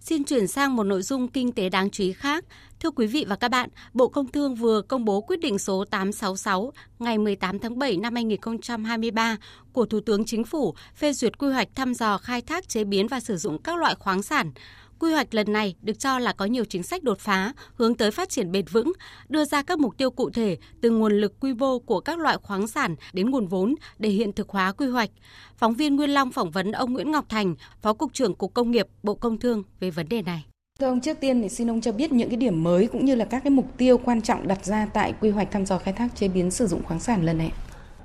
Xin 0.00 0.24
chuyển 0.24 0.46
sang 0.46 0.76
một 0.76 0.84
nội 0.84 1.02
dung 1.02 1.28
kinh 1.28 1.52
tế 1.52 1.68
đáng 1.68 1.90
chú 1.90 2.04
ý 2.04 2.12
khác. 2.12 2.44
Thưa 2.80 2.90
quý 2.90 3.06
vị 3.06 3.24
và 3.28 3.36
các 3.36 3.48
bạn, 3.48 3.68
Bộ 3.92 4.08
Công 4.08 4.32
Thương 4.32 4.54
vừa 4.54 4.82
công 4.82 5.04
bố 5.04 5.20
quyết 5.20 5.40
định 5.40 5.58
số 5.58 5.84
866 5.90 6.72
ngày 6.98 7.18
18 7.18 7.58
tháng 7.58 7.78
7 7.78 7.96
năm 7.96 8.14
2023 8.14 9.36
của 9.72 9.86
Thủ 9.86 10.00
tướng 10.00 10.24
Chính 10.24 10.44
phủ 10.44 10.74
phê 10.96 11.12
duyệt 11.12 11.38
quy 11.38 11.48
hoạch 11.48 11.68
thăm 11.74 11.94
dò 11.94 12.18
khai 12.18 12.42
thác 12.42 12.68
chế 12.68 12.84
biến 12.84 13.06
và 13.08 13.20
sử 13.20 13.36
dụng 13.36 13.62
các 13.62 13.76
loại 13.76 13.94
khoáng 13.94 14.22
sản. 14.22 14.52
Quy 14.98 15.12
hoạch 15.12 15.34
lần 15.34 15.52
này 15.52 15.74
được 15.82 15.98
cho 15.98 16.18
là 16.18 16.32
có 16.32 16.44
nhiều 16.44 16.64
chính 16.64 16.82
sách 16.82 17.02
đột 17.02 17.18
phá, 17.18 17.52
hướng 17.74 17.94
tới 17.94 18.10
phát 18.10 18.28
triển 18.28 18.52
bền 18.52 18.64
vững, 18.70 18.92
đưa 19.28 19.44
ra 19.44 19.62
các 19.62 19.78
mục 19.78 19.96
tiêu 19.98 20.10
cụ 20.10 20.30
thể 20.30 20.56
từ 20.80 20.90
nguồn 20.90 21.12
lực 21.12 21.40
quy 21.40 21.54
mô 21.54 21.78
của 21.78 22.00
các 22.00 22.18
loại 22.18 22.36
khoáng 22.42 22.66
sản 22.66 22.96
đến 23.12 23.30
nguồn 23.30 23.46
vốn 23.46 23.74
để 23.98 24.08
hiện 24.08 24.32
thực 24.32 24.48
hóa 24.48 24.72
quy 24.72 24.86
hoạch. 24.86 25.10
Phóng 25.56 25.74
viên 25.74 25.96
Nguyên 25.96 26.10
Long 26.10 26.32
phỏng 26.32 26.50
vấn 26.50 26.72
ông 26.72 26.92
Nguyễn 26.92 27.10
Ngọc 27.10 27.24
Thành, 27.28 27.54
Phó 27.82 27.92
Cục 27.92 28.12
trưởng 28.12 28.34
Cục 28.34 28.54
Công 28.54 28.70
nghiệp, 28.70 28.86
Bộ 29.02 29.14
Công 29.14 29.38
Thương 29.38 29.62
về 29.80 29.90
vấn 29.90 30.08
đề 30.08 30.22
này. 30.22 30.44
Thưa 30.80 30.86
ông, 30.86 31.00
trước 31.00 31.20
tiên 31.20 31.42
thì 31.42 31.48
xin 31.48 31.70
ông 31.70 31.80
cho 31.80 31.92
biết 31.92 32.12
những 32.12 32.28
cái 32.28 32.36
điểm 32.36 32.62
mới 32.62 32.86
cũng 32.86 33.04
như 33.04 33.14
là 33.14 33.24
các 33.24 33.40
cái 33.44 33.50
mục 33.50 33.66
tiêu 33.76 33.98
quan 33.98 34.22
trọng 34.22 34.48
đặt 34.48 34.64
ra 34.64 34.86
tại 34.86 35.14
quy 35.20 35.30
hoạch 35.30 35.50
thăm 35.50 35.66
dò 35.66 35.78
khai 35.78 35.94
thác 35.94 36.16
chế 36.16 36.28
biến 36.28 36.50
sử 36.50 36.66
dụng 36.66 36.82
khoáng 36.84 37.00
sản 37.00 37.24
lần 37.24 37.38
này. 37.38 37.52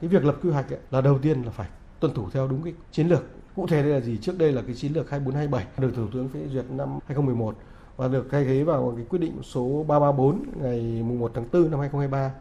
Cái 0.01 0.07
việc 0.07 0.23
lập 0.23 0.35
quy 0.43 0.49
hoạch 0.49 0.69
ấy, 0.69 0.79
là 0.91 1.01
đầu 1.01 1.19
tiên 1.21 1.41
là 1.41 1.51
phải 1.51 1.67
tuân 1.99 2.13
thủ 2.13 2.29
theo 2.33 2.47
đúng 2.47 2.63
cái 2.63 2.73
chiến 2.91 3.07
lược 3.07 3.23
Cụ 3.59 3.67
thể 3.67 3.83
đây 3.83 3.91
là 3.91 3.99
gì? 3.99 4.17
Trước 4.17 4.37
đây 4.37 4.51
là 4.51 4.61
cái 4.61 4.75
chiến 4.75 4.93
lược 4.93 5.09
2427 5.09 5.65
được 5.77 5.91
Thủ 5.95 6.07
tướng 6.13 6.29
phê 6.29 6.39
duyệt 6.53 6.65
năm 6.69 6.99
2011 7.07 7.55
và 7.97 8.07
được 8.07 8.27
thay 8.31 8.45
thế 8.45 8.63
vào 8.63 8.93
cái 8.95 9.05
quyết 9.09 9.19
định 9.19 9.33
số 9.43 9.85
334 9.87 10.43
ngày 10.61 11.03
1 11.03 11.31
tháng 11.35 11.45
4 11.53 11.71
năm 11.71 11.79
2023. 11.79 12.31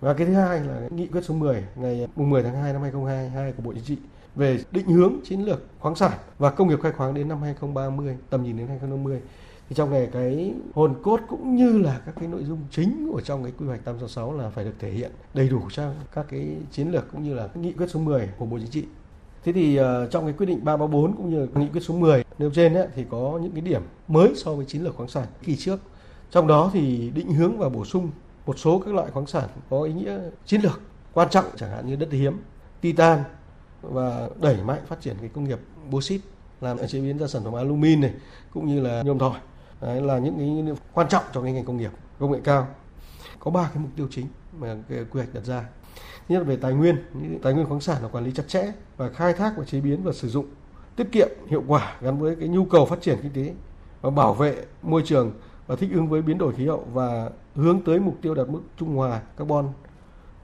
Và 0.00 0.14
cái 0.14 0.26
thứ 0.26 0.32
hai 0.32 0.60
là 0.60 0.88
nghị 0.90 1.06
quyết 1.06 1.20
số 1.24 1.34
10 1.34 1.64
ngày 1.76 2.08
10 2.16 2.42
tháng 2.42 2.54
2 2.54 2.72
năm 2.72 2.82
2022 2.82 3.52
của 3.52 3.62
Bộ 3.62 3.72
Chính 3.72 3.84
trị 3.84 3.96
về 4.34 4.58
định 4.72 4.86
hướng 4.86 5.14
chiến 5.24 5.40
lược 5.40 5.62
khoáng 5.78 5.94
sản 5.94 6.12
và 6.38 6.50
công 6.50 6.68
nghiệp 6.68 6.80
khai 6.82 6.92
khoáng 6.92 7.14
đến 7.14 7.28
năm 7.28 7.42
2030, 7.42 8.16
tầm 8.30 8.42
nhìn 8.42 8.56
đến 8.56 8.66
2050 8.66 9.20
thì 9.68 9.76
trong 9.76 9.90
này 9.90 10.08
cái 10.12 10.54
hồn 10.74 10.94
cốt 11.02 11.20
cũng 11.28 11.56
như 11.56 11.78
là 11.78 12.00
các 12.06 12.14
cái 12.20 12.28
nội 12.28 12.44
dung 12.44 12.58
chính 12.70 13.08
của 13.12 13.20
trong 13.20 13.42
cái 13.42 13.52
quy 13.58 13.66
hoạch 13.66 13.84
866 13.84 14.38
là 14.38 14.50
phải 14.50 14.64
được 14.64 14.74
thể 14.78 14.90
hiện 14.90 15.10
đầy 15.34 15.48
đủ 15.48 15.60
trong 15.70 15.94
các 16.14 16.26
cái 16.28 16.56
chiến 16.70 16.92
lược 16.92 17.12
cũng 17.12 17.22
như 17.22 17.34
là 17.34 17.48
nghị 17.54 17.72
quyết 17.72 17.90
số 17.90 18.00
10 18.00 18.28
của 18.38 18.46
Bộ 18.46 18.58
Chính 18.58 18.70
trị 18.70 18.84
Thế 19.44 19.52
thì 19.52 19.80
uh, 19.80 19.84
trong 20.10 20.24
cái 20.24 20.32
quyết 20.32 20.46
định 20.46 20.64
334 20.64 21.16
cũng 21.16 21.30
như 21.30 21.48
nghị 21.54 21.68
quyết 21.68 21.80
số 21.80 21.94
10 21.94 22.24
nêu 22.38 22.50
trên 22.50 22.74
ấy, 22.74 22.86
thì 22.94 23.04
có 23.10 23.38
những 23.42 23.52
cái 23.52 23.60
điểm 23.60 23.82
mới 24.08 24.32
so 24.36 24.54
với 24.54 24.64
chiến 24.64 24.84
lược 24.84 24.96
khoáng 24.96 25.08
sản 25.08 25.26
kỳ 25.42 25.56
trước. 25.56 25.80
Trong 26.30 26.46
đó 26.46 26.70
thì 26.72 27.10
định 27.14 27.32
hướng 27.32 27.58
và 27.58 27.68
bổ 27.68 27.84
sung 27.84 28.10
một 28.46 28.58
số 28.58 28.78
các 28.78 28.94
loại 28.94 29.10
khoáng 29.10 29.26
sản 29.26 29.48
có 29.70 29.82
ý 29.82 29.92
nghĩa 29.92 30.18
chiến 30.46 30.60
lược 30.60 30.80
quan 31.12 31.28
trọng 31.30 31.44
chẳng 31.56 31.70
hạn 31.70 31.86
như 31.86 31.96
đất 31.96 32.08
hiếm, 32.12 32.40
titan 32.80 33.18
và 33.82 34.28
đẩy 34.40 34.56
mạnh 34.64 34.80
phát 34.86 35.00
triển 35.00 35.16
cái 35.20 35.30
công 35.34 35.44
nghiệp 35.44 35.58
bauxit 35.90 36.20
làm 36.60 36.78
chế 36.88 37.00
biến 37.00 37.18
ra 37.18 37.26
sản 37.26 37.44
phẩm 37.44 37.52
alumin 37.52 38.00
này 38.00 38.12
cũng 38.50 38.66
như 38.66 38.80
là 38.80 39.02
nhôm 39.02 39.18
thỏi. 39.18 39.38
Đấy 39.80 40.02
là 40.02 40.18
những 40.18 40.64
cái 40.66 40.76
quan 40.94 41.08
trọng 41.08 41.24
cho 41.34 41.42
cái 41.42 41.52
ngành 41.52 41.64
công 41.64 41.76
nghiệp 41.76 41.90
công 42.18 42.32
nghệ 42.32 42.38
cao. 42.44 42.68
Có 43.38 43.50
ba 43.50 43.70
cái 43.74 43.82
mục 43.82 43.90
tiêu 43.96 44.08
chính 44.10 44.26
mà 44.58 44.76
cái 44.88 44.98
quy 44.98 45.20
hoạch 45.20 45.34
đặt 45.34 45.44
ra 45.44 45.64
nhất 46.28 46.38
là 46.38 46.44
về 46.44 46.56
tài 46.56 46.72
nguyên 46.72 46.96
tài 47.42 47.54
nguyên 47.54 47.66
khoáng 47.66 47.80
sản 47.80 48.02
là 48.02 48.08
quản 48.08 48.24
lý 48.24 48.32
chặt 48.32 48.48
chẽ 48.48 48.72
và 48.96 49.08
khai 49.08 49.32
thác 49.32 49.52
và 49.56 49.64
chế 49.64 49.80
biến 49.80 50.02
và 50.02 50.12
sử 50.12 50.28
dụng 50.28 50.46
tiết 50.96 51.12
kiệm 51.12 51.28
hiệu 51.48 51.62
quả 51.66 51.96
gắn 52.00 52.18
với 52.18 52.36
cái 52.36 52.48
nhu 52.48 52.64
cầu 52.64 52.86
phát 52.86 53.02
triển 53.02 53.18
kinh 53.22 53.32
tế 53.32 53.54
và 54.00 54.10
bảo 54.10 54.34
vệ 54.34 54.56
môi 54.82 55.02
trường 55.04 55.32
và 55.66 55.76
thích 55.76 55.90
ứng 55.92 56.08
với 56.08 56.22
biến 56.22 56.38
đổi 56.38 56.54
khí 56.54 56.66
hậu 56.66 56.86
và 56.92 57.30
hướng 57.54 57.80
tới 57.80 57.98
mục 57.98 58.16
tiêu 58.22 58.34
đạt 58.34 58.48
mức 58.48 58.60
trung 58.76 58.96
hòa 58.96 59.20
carbon 59.36 59.68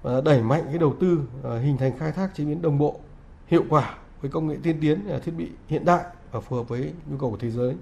và 0.03 0.21
đẩy 0.21 0.43
mạnh 0.43 0.63
cái 0.67 0.79
đầu 0.79 0.95
tư 1.01 1.21
à, 1.45 1.59
hình 1.59 1.77
thành 1.77 1.99
khai 1.99 2.13
thác 2.13 2.35
chế 2.35 2.45
biến 2.45 2.63
đồng 2.63 2.79
bộ 2.79 3.01
hiệu 3.47 3.65
quả 3.69 3.95
với 4.21 4.31
công 4.31 4.49
nghệ 4.49 4.57
tiên 4.63 4.79
tiến 4.81 5.09
à, 5.09 5.19
thiết 5.25 5.33
bị 5.33 5.49
hiện 5.69 5.85
đại 5.85 6.05
và 6.33 6.41
phù 6.41 6.57
hợp 6.57 6.69
với 6.69 6.93
nhu 7.11 7.17
cầu 7.19 7.31
của 7.31 7.37
thế 7.37 7.51
giới. 7.51 7.75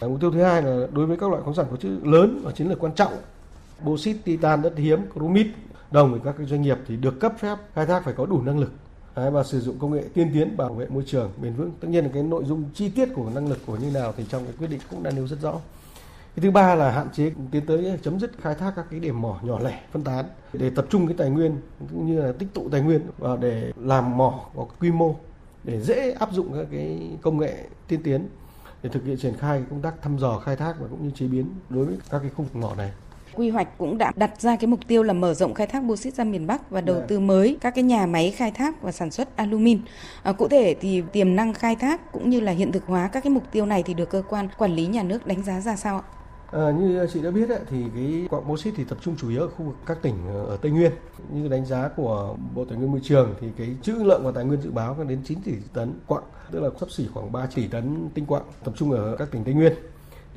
À, 0.00 0.08
mục 0.08 0.20
tiêu 0.20 0.30
thứ 0.32 0.42
hai 0.42 0.62
là 0.62 0.86
đối 0.92 1.06
với 1.06 1.16
các 1.16 1.30
loại 1.30 1.42
khoáng 1.42 1.54
sản 1.54 1.66
có 1.70 1.76
chữ 1.76 1.98
lớn 2.02 2.40
và 2.44 2.52
chiến 2.52 2.68
lược 2.68 2.78
quan 2.78 2.94
trọng, 2.94 3.12
bauxit, 3.84 4.16
titan, 4.24 4.62
đất 4.62 4.72
hiếm, 4.76 5.00
chromit 5.14 5.46
đồng 5.90 6.10
với 6.10 6.20
các 6.24 6.34
cái 6.38 6.46
doanh 6.46 6.62
nghiệp 6.62 6.78
thì 6.86 6.96
được 6.96 7.20
cấp 7.20 7.32
phép 7.38 7.58
khai 7.74 7.86
thác 7.86 8.04
phải 8.04 8.14
có 8.14 8.26
đủ 8.26 8.42
năng 8.42 8.58
lực 8.58 8.72
và 9.14 9.44
sử 9.44 9.60
dụng 9.60 9.78
công 9.78 9.92
nghệ 9.92 10.04
tiên 10.14 10.30
tiến 10.34 10.56
bảo 10.56 10.74
vệ 10.74 10.86
môi 10.88 11.02
trường, 11.06 11.32
bền 11.42 11.54
vững. 11.54 11.72
Tất 11.80 11.88
nhiên 11.88 12.04
là 12.04 12.10
cái 12.14 12.22
nội 12.22 12.44
dung 12.44 12.64
chi 12.74 12.88
tiết 12.88 13.08
của 13.14 13.30
năng 13.34 13.48
lực 13.48 13.58
của 13.66 13.76
như 13.76 13.90
nào 13.90 14.12
thì 14.16 14.24
trong 14.28 14.44
cái 14.44 14.52
quyết 14.58 14.70
định 14.70 14.80
cũng 14.90 15.02
đã 15.02 15.10
nêu 15.10 15.26
rất 15.26 15.40
rõ. 15.40 15.52
Cái 16.36 16.42
thứ 16.42 16.50
ba 16.50 16.74
là 16.74 16.90
hạn 16.90 17.08
chế 17.12 17.32
tiến 17.50 17.66
tới 17.66 17.98
chấm 18.02 18.20
dứt 18.20 18.32
khai 18.40 18.54
thác 18.54 18.72
các 18.76 18.86
cái 18.90 19.00
điểm 19.00 19.20
mỏ 19.20 19.40
nhỏ 19.42 19.58
lẻ, 19.58 19.82
phân 19.92 20.04
tán 20.04 20.24
để 20.52 20.70
tập 20.70 20.86
trung 20.90 21.06
cái 21.06 21.16
tài 21.18 21.30
nguyên 21.30 21.56
cũng 21.78 22.06
như 22.06 22.20
là 22.20 22.32
tích 22.32 22.48
tụ 22.54 22.68
tài 22.68 22.80
nguyên 22.80 23.00
và 23.18 23.36
để 23.36 23.72
làm 23.76 24.16
mỏ 24.16 24.44
có 24.56 24.66
quy 24.80 24.90
mô 24.90 25.14
để 25.64 25.80
dễ 25.80 26.10
áp 26.10 26.32
dụng 26.32 26.52
các 26.54 26.66
cái 26.70 27.10
công 27.22 27.38
nghệ 27.38 27.64
tiên 27.88 28.02
tiến 28.02 28.28
để 28.82 28.90
thực 28.90 29.04
hiện 29.04 29.16
triển 29.18 29.34
khai 29.38 29.62
công 29.70 29.82
tác 29.82 30.02
thăm 30.02 30.18
dò 30.18 30.38
khai 30.38 30.56
thác 30.56 30.80
và 30.80 30.88
cũng 30.88 31.04
như 31.04 31.10
chế 31.14 31.26
biến 31.26 31.46
đối 31.68 31.84
với 31.84 31.96
các 32.10 32.18
cái 32.18 32.30
khu 32.36 32.44
vực 32.44 32.56
mỏ 32.56 32.74
này 32.74 32.92
quy 33.34 33.50
hoạch 33.50 33.78
cũng 33.78 33.98
đã 33.98 34.12
đặt 34.16 34.40
ra 34.40 34.56
cái 34.56 34.66
mục 34.66 34.80
tiêu 34.86 35.02
là 35.02 35.12
mở 35.12 35.34
rộng 35.34 35.54
khai 35.54 35.66
thác 35.66 35.84
bauxit 35.84 36.14
ra 36.14 36.24
miền 36.24 36.46
Bắc 36.46 36.70
và 36.70 36.80
đầu 36.80 36.96
dạ. 36.96 37.06
tư 37.08 37.20
mới 37.20 37.58
các 37.60 37.74
cái 37.74 37.84
nhà 37.84 38.06
máy 38.06 38.30
khai 38.30 38.50
thác 38.50 38.82
và 38.82 38.92
sản 38.92 39.10
xuất 39.10 39.36
alumin. 39.36 39.80
À, 40.22 40.32
cụ 40.32 40.48
thể 40.48 40.74
thì 40.80 41.02
tiềm 41.12 41.36
năng 41.36 41.54
khai 41.54 41.76
thác 41.76 42.12
cũng 42.12 42.30
như 42.30 42.40
là 42.40 42.52
hiện 42.52 42.72
thực 42.72 42.86
hóa 42.86 43.08
các 43.12 43.24
cái 43.24 43.30
mục 43.30 43.42
tiêu 43.52 43.66
này 43.66 43.82
thì 43.82 43.94
được 43.94 44.10
cơ 44.10 44.22
quan 44.28 44.48
quản 44.58 44.74
lý 44.74 44.86
nhà 44.86 45.02
nước 45.02 45.26
đánh 45.26 45.42
giá 45.42 45.60
ra 45.60 45.76
sao 45.76 45.96
ạ? 45.96 46.02
À, 46.52 46.70
như 46.70 47.06
chị 47.12 47.22
đã 47.22 47.30
biết 47.30 47.48
ấy, 47.48 47.60
thì 47.70 47.84
cái 47.94 48.26
quặng 48.30 48.48
bauxit 48.48 48.74
thì 48.76 48.84
tập 48.84 48.98
trung 49.02 49.16
chủ 49.16 49.30
yếu 49.30 49.40
ở 49.40 49.48
khu 49.48 49.64
vực 49.64 49.76
các 49.86 49.98
tỉnh 50.02 50.14
ở 50.28 50.58
Tây 50.62 50.70
Nguyên. 50.70 50.92
Như 51.32 51.48
đánh 51.48 51.66
giá 51.66 51.88
của 51.96 52.36
Bộ 52.54 52.64
Tài 52.64 52.78
nguyên 52.78 52.90
Môi 52.90 53.00
trường 53.04 53.34
thì 53.40 53.46
cái 53.58 53.76
trữ 53.82 53.92
lượng 53.92 54.20
và 54.24 54.30
tài 54.34 54.44
nguyên 54.44 54.62
dự 54.62 54.70
báo 54.70 54.96
đến 55.08 55.20
9 55.24 55.38
tỷ 55.44 55.52
tấn 55.74 55.92
quặng, 56.06 56.22
tức 56.50 56.60
là 56.60 56.68
sắp 56.80 56.90
xỉ 56.90 57.06
khoảng 57.14 57.32
3 57.32 57.46
tỷ 57.54 57.68
tấn 57.68 58.08
tinh 58.14 58.26
quặng 58.26 58.42
tập 58.64 58.74
trung 58.76 58.90
ở 58.90 59.16
các 59.18 59.30
tỉnh 59.30 59.44
Tây 59.44 59.54
Nguyên. 59.54 59.72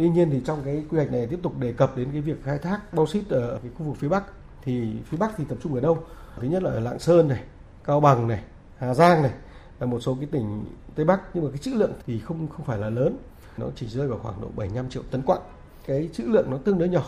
Tuy 0.01 0.09
nhiên 0.09 0.29
thì 0.31 0.41
trong 0.45 0.61
cái 0.65 0.83
quy 0.89 0.97
hoạch 0.97 1.11
này 1.11 1.27
tiếp 1.27 1.39
tục 1.43 1.59
đề 1.59 1.73
cập 1.73 1.97
đến 1.97 2.09
cái 2.11 2.21
việc 2.21 2.43
khai 2.43 2.57
thác 2.57 2.93
bauxit 2.93 3.29
ở 3.29 3.59
cái 3.63 3.71
khu 3.77 3.85
vực 3.85 3.97
phía 3.97 4.07
Bắc 4.07 4.23
thì 4.63 4.93
phía 5.05 5.17
Bắc 5.17 5.31
thì 5.37 5.43
tập 5.49 5.57
trung 5.63 5.73
ở 5.73 5.81
đâu? 5.81 5.97
Thứ 6.35 6.47
nhất 6.47 6.63
là 6.63 6.71
ở 6.71 6.79
Lạng 6.79 6.99
Sơn 6.99 7.27
này, 7.27 7.43
Cao 7.83 7.99
Bằng 7.99 8.27
này, 8.27 8.43
Hà 8.77 8.93
Giang 8.93 9.21
này 9.21 9.31
và 9.79 9.87
một 9.87 9.99
số 9.99 10.15
cái 10.19 10.29
tỉnh 10.31 10.65
Tây 10.95 11.05
Bắc 11.05 11.21
nhưng 11.33 11.43
mà 11.43 11.49
cái 11.49 11.57
trữ 11.57 11.71
lượng 11.73 11.93
thì 12.07 12.19
không 12.19 12.47
không 12.47 12.65
phải 12.65 12.77
là 12.77 12.89
lớn, 12.89 13.17
nó 13.57 13.67
chỉ 13.75 13.87
rơi 13.87 14.07
vào 14.07 14.19
khoảng 14.19 14.41
độ 14.41 14.47
75 14.55 14.89
triệu 14.89 15.03
tấn 15.11 15.21
quặng. 15.21 15.41
Cái 15.87 16.09
trữ 16.13 16.23
lượng 16.23 16.51
nó 16.51 16.57
tương 16.57 16.79
đối 16.79 16.89
nhỏ 16.89 17.05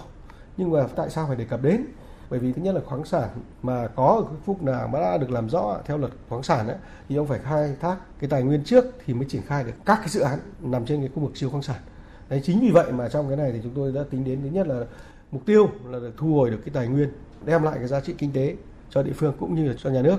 nhưng 0.58 0.72
mà 0.72 0.88
tại 0.96 1.10
sao 1.10 1.28
phải 1.28 1.36
đề 1.36 1.46
cập 1.46 1.62
đến? 1.62 1.86
bởi 2.30 2.40
vì 2.40 2.54
thứ 2.54 2.62
nhất 2.62 2.76
là 2.76 2.82
khoáng 2.86 3.06
sản 3.06 3.30
mà 3.62 3.88
có 3.88 4.24
ở 4.30 4.36
phúc 4.46 4.64
nào 4.64 4.88
mà 4.88 5.00
đã 5.00 5.18
được 5.18 5.32
làm 5.32 5.50
rõ 5.50 5.78
theo 5.86 5.98
luật 5.98 6.12
khoáng 6.30 6.44
sản 6.44 6.68
ấy, 6.68 6.78
thì 7.10 7.16
ông 7.16 7.28
phải 7.28 7.40
khai 7.40 7.76
thác 7.82 7.98
cái 8.20 8.30
tài 8.30 8.44
nguyên 8.44 8.64
trước 8.64 8.86
thì 9.06 9.14
mới 9.14 9.26
triển 9.30 9.42
khai 9.42 9.64
được 9.64 9.74
các 9.86 9.96
cái 10.00 10.10
dự 10.10 10.20
án 10.20 10.40
nằm 10.62 10.86
trên 10.86 11.00
cái 11.00 11.10
khu 11.16 11.22
vực 11.22 11.38
siêu 11.38 11.50
khoáng 11.50 11.64
sản 11.64 11.82
Đấy, 12.30 12.42
chính 12.44 12.60
vì 12.60 12.72
vậy 12.72 12.92
mà 12.92 13.10
trong 13.10 13.27
cái 13.27 13.38
này 13.38 13.51
thì 13.51 13.60
chúng 13.63 13.74
tôi 13.75 13.92
đã 13.92 14.01
tính 14.10 14.24
đến 14.24 14.39
thứ 14.44 14.50
nhất 14.50 14.68
là 14.68 14.86
mục 15.32 15.46
tiêu 15.46 15.70
là 15.86 16.00
được 16.00 16.13
thu 16.18 16.36
hồi 16.36 16.50
được 16.50 16.60
cái 16.65 16.74
tài 16.74 16.88
nguyên 16.88 17.10
đem 17.46 17.63
lại 17.63 17.75
cái 17.77 17.88
giá 17.88 18.00
trị 18.00 18.13
kinh 18.18 18.32
tế 18.32 18.56
cho 18.89 19.03
địa 19.03 19.13
phương 19.15 19.34
cũng 19.39 19.56
như 19.56 19.68
là 19.68 19.74
cho 19.77 19.89
nhà 19.89 20.01
nước. 20.01 20.18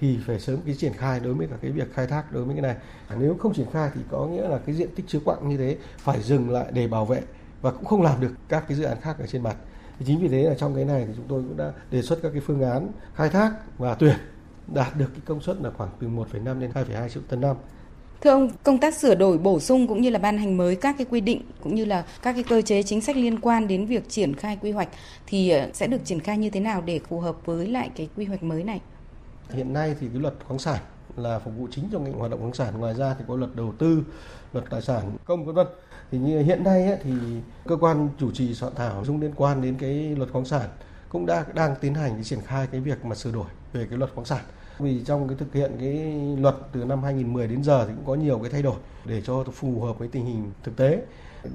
Thì 0.00 0.18
phải 0.26 0.40
sớm 0.40 0.58
cái 0.66 0.74
triển 0.74 0.92
khai 0.92 1.20
đối 1.20 1.34
với 1.34 1.46
cả 1.46 1.56
cái 1.62 1.70
việc 1.70 1.94
khai 1.94 2.06
thác 2.06 2.32
đối 2.32 2.44
với 2.44 2.54
cái 2.54 2.62
này. 2.62 2.76
À, 3.08 3.16
nếu 3.20 3.36
không 3.38 3.54
triển 3.54 3.66
khai 3.72 3.90
thì 3.94 4.00
có 4.10 4.26
nghĩa 4.26 4.48
là 4.48 4.58
cái 4.58 4.74
diện 4.74 4.88
tích 4.94 5.06
chứa 5.08 5.20
quặng 5.24 5.48
như 5.48 5.56
thế 5.56 5.76
phải 5.98 6.22
dừng 6.22 6.50
lại 6.50 6.66
để 6.72 6.88
bảo 6.88 7.04
vệ 7.04 7.22
và 7.62 7.70
cũng 7.70 7.84
không 7.84 8.02
làm 8.02 8.20
được 8.20 8.32
các 8.48 8.64
cái 8.68 8.76
dự 8.76 8.84
án 8.84 9.00
khác 9.00 9.16
ở 9.18 9.26
trên 9.26 9.42
mặt. 9.42 9.56
Thì 9.98 10.04
chính 10.06 10.20
vì 10.20 10.28
thế 10.28 10.42
là 10.42 10.54
trong 10.54 10.74
cái 10.74 10.84
này 10.84 11.04
thì 11.06 11.12
chúng 11.16 11.26
tôi 11.28 11.42
cũng 11.42 11.56
đã 11.56 11.72
đề 11.90 12.02
xuất 12.02 12.18
các 12.22 12.30
cái 12.32 12.40
phương 12.40 12.62
án 12.62 12.88
khai 13.14 13.28
thác 13.28 13.78
và 13.78 13.94
tuyển 13.94 14.16
đạt 14.66 14.96
được 14.98 15.08
cái 15.12 15.20
công 15.26 15.40
suất 15.40 15.56
là 15.60 15.70
khoảng 15.70 15.90
từ 16.00 16.08
1,5 16.08 16.60
đến 16.60 16.70
2,2 16.74 17.08
triệu 17.08 17.22
tấn 17.28 17.40
năm. 17.40 17.56
Thưa 18.24 18.30
ông, 18.30 18.50
công 18.62 18.78
tác 18.78 18.94
sửa 18.94 19.14
đổi 19.14 19.38
bổ 19.38 19.60
sung 19.60 19.86
cũng 19.86 20.00
như 20.00 20.10
là 20.10 20.18
ban 20.18 20.38
hành 20.38 20.56
mới 20.56 20.76
các 20.76 20.94
cái 20.98 21.06
quy 21.10 21.20
định 21.20 21.40
cũng 21.62 21.74
như 21.74 21.84
là 21.84 22.04
các 22.22 22.32
cái 22.32 22.42
cơ 22.42 22.62
chế 22.62 22.82
chính 22.82 23.00
sách 23.00 23.16
liên 23.16 23.40
quan 23.40 23.68
đến 23.68 23.86
việc 23.86 24.08
triển 24.08 24.34
khai 24.34 24.58
quy 24.60 24.70
hoạch 24.70 24.88
thì 25.26 25.50
ờ, 25.50 25.70
sẽ 25.72 25.86
được 25.86 26.04
triển 26.04 26.20
khai 26.20 26.38
như 26.38 26.50
thế 26.50 26.60
nào 26.60 26.82
để 26.82 27.00
phù 27.08 27.20
hợp 27.20 27.36
với 27.44 27.66
lại 27.66 27.90
cái 27.96 28.08
quy 28.16 28.24
hoạch 28.24 28.42
mới 28.42 28.64
này? 28.64 28.80
Hiện 29.50 29.72
nay 29.72 29.94
thì 30.00 30.06
cái 30.12 30.20
luật 30.20 30.34
khoáng 30.46 30.58
sản 30.58 30.78
là 31.16 31.38
phục 31.38 31.54
vụ 31.58 31.68
chính 31.70 31.84
trong 31.92 32.04
ngành 32.04 32.12
hoạt 32.12 32.30
động 32.30 32.40
khoáng 32.40 32.54
sản. 32.54 32.78
Ngoài 32.78 32.94
ra 32.94 33.14
thì 33.18 33.24
có 33.28 33.36
luật 33.36 33.56
đầu 33.56 33.74
tư, 33.78 34.04
luật 34.52 34.64
tài 34.70 34.82
sản 34.82 35.16
công 35.24 35.44
vân 35.44 35.54
vân. 35.54 35.66
Thì 36.10 36.18
như 36.18 36.42
hiện 36.42 36.64
nay 36.64 36.86
ấy, 36.86 36.98
thì 37.04 37.10
cơ 37.66 37.76
quan 37.76 38.08
chủ 38.18 38.30
trì 38.30 38.54
soạn 38.54 38.74
thảo 38.74 39.04
dung 39.04 39.20
liên 39.20 39.32
quan 39.36 39.62
đến 39.62 39.74
cái 39.78 40.14
luật 40.16 40.30
khoáng 40.32 40.44
sản 40.44 40.68
cũng 41.08 41.26
đã 41.26 41.44
đang 41.54 41.74
tiến 41.80 41.94
hành 41.94 42.14
cái 42.14 42.24
triển 42.24 42.40
khai 42.46 42.66
cái 42.72 42.80
việc 42.80 43.04
mà 43.04 43.14
sửa 43.14 43.32
đổi 43.32 43.46
về 43.72 43.86
cái 43.90 43.98
luật 43.98 44.10
khoáng 44.14 44.26
sản 44.26 44.42
vì 44.78 45.02
trong 45.04 45.28
cái 45.28 45.36
thực 45.38 45.54
hiện 45.54 45.72
cái 45.80 46.14
luật 46.40 46.56
từ 46.72 46.84
năm 46.84 47.02
2010 47.02 47.48
đến 47.48 47.64
giờ 47.64 47.86
thì 47.86 47.92
cũng 47.96 48.06
có 48.06 48.14
nhiều 48.14 48.38
cái 48.38 48.50
thay 48.50 48.62
đổi 48.62 48.76
để 49.04 49.22
cho 49.22 49.44
phù 49.44 49.80
hợp 49.80 49.98
với 49.98 50.08
tình 50.08 50.26
hình 50.26 50.52
thực 50.62 50.76
tế. 50.76 51.02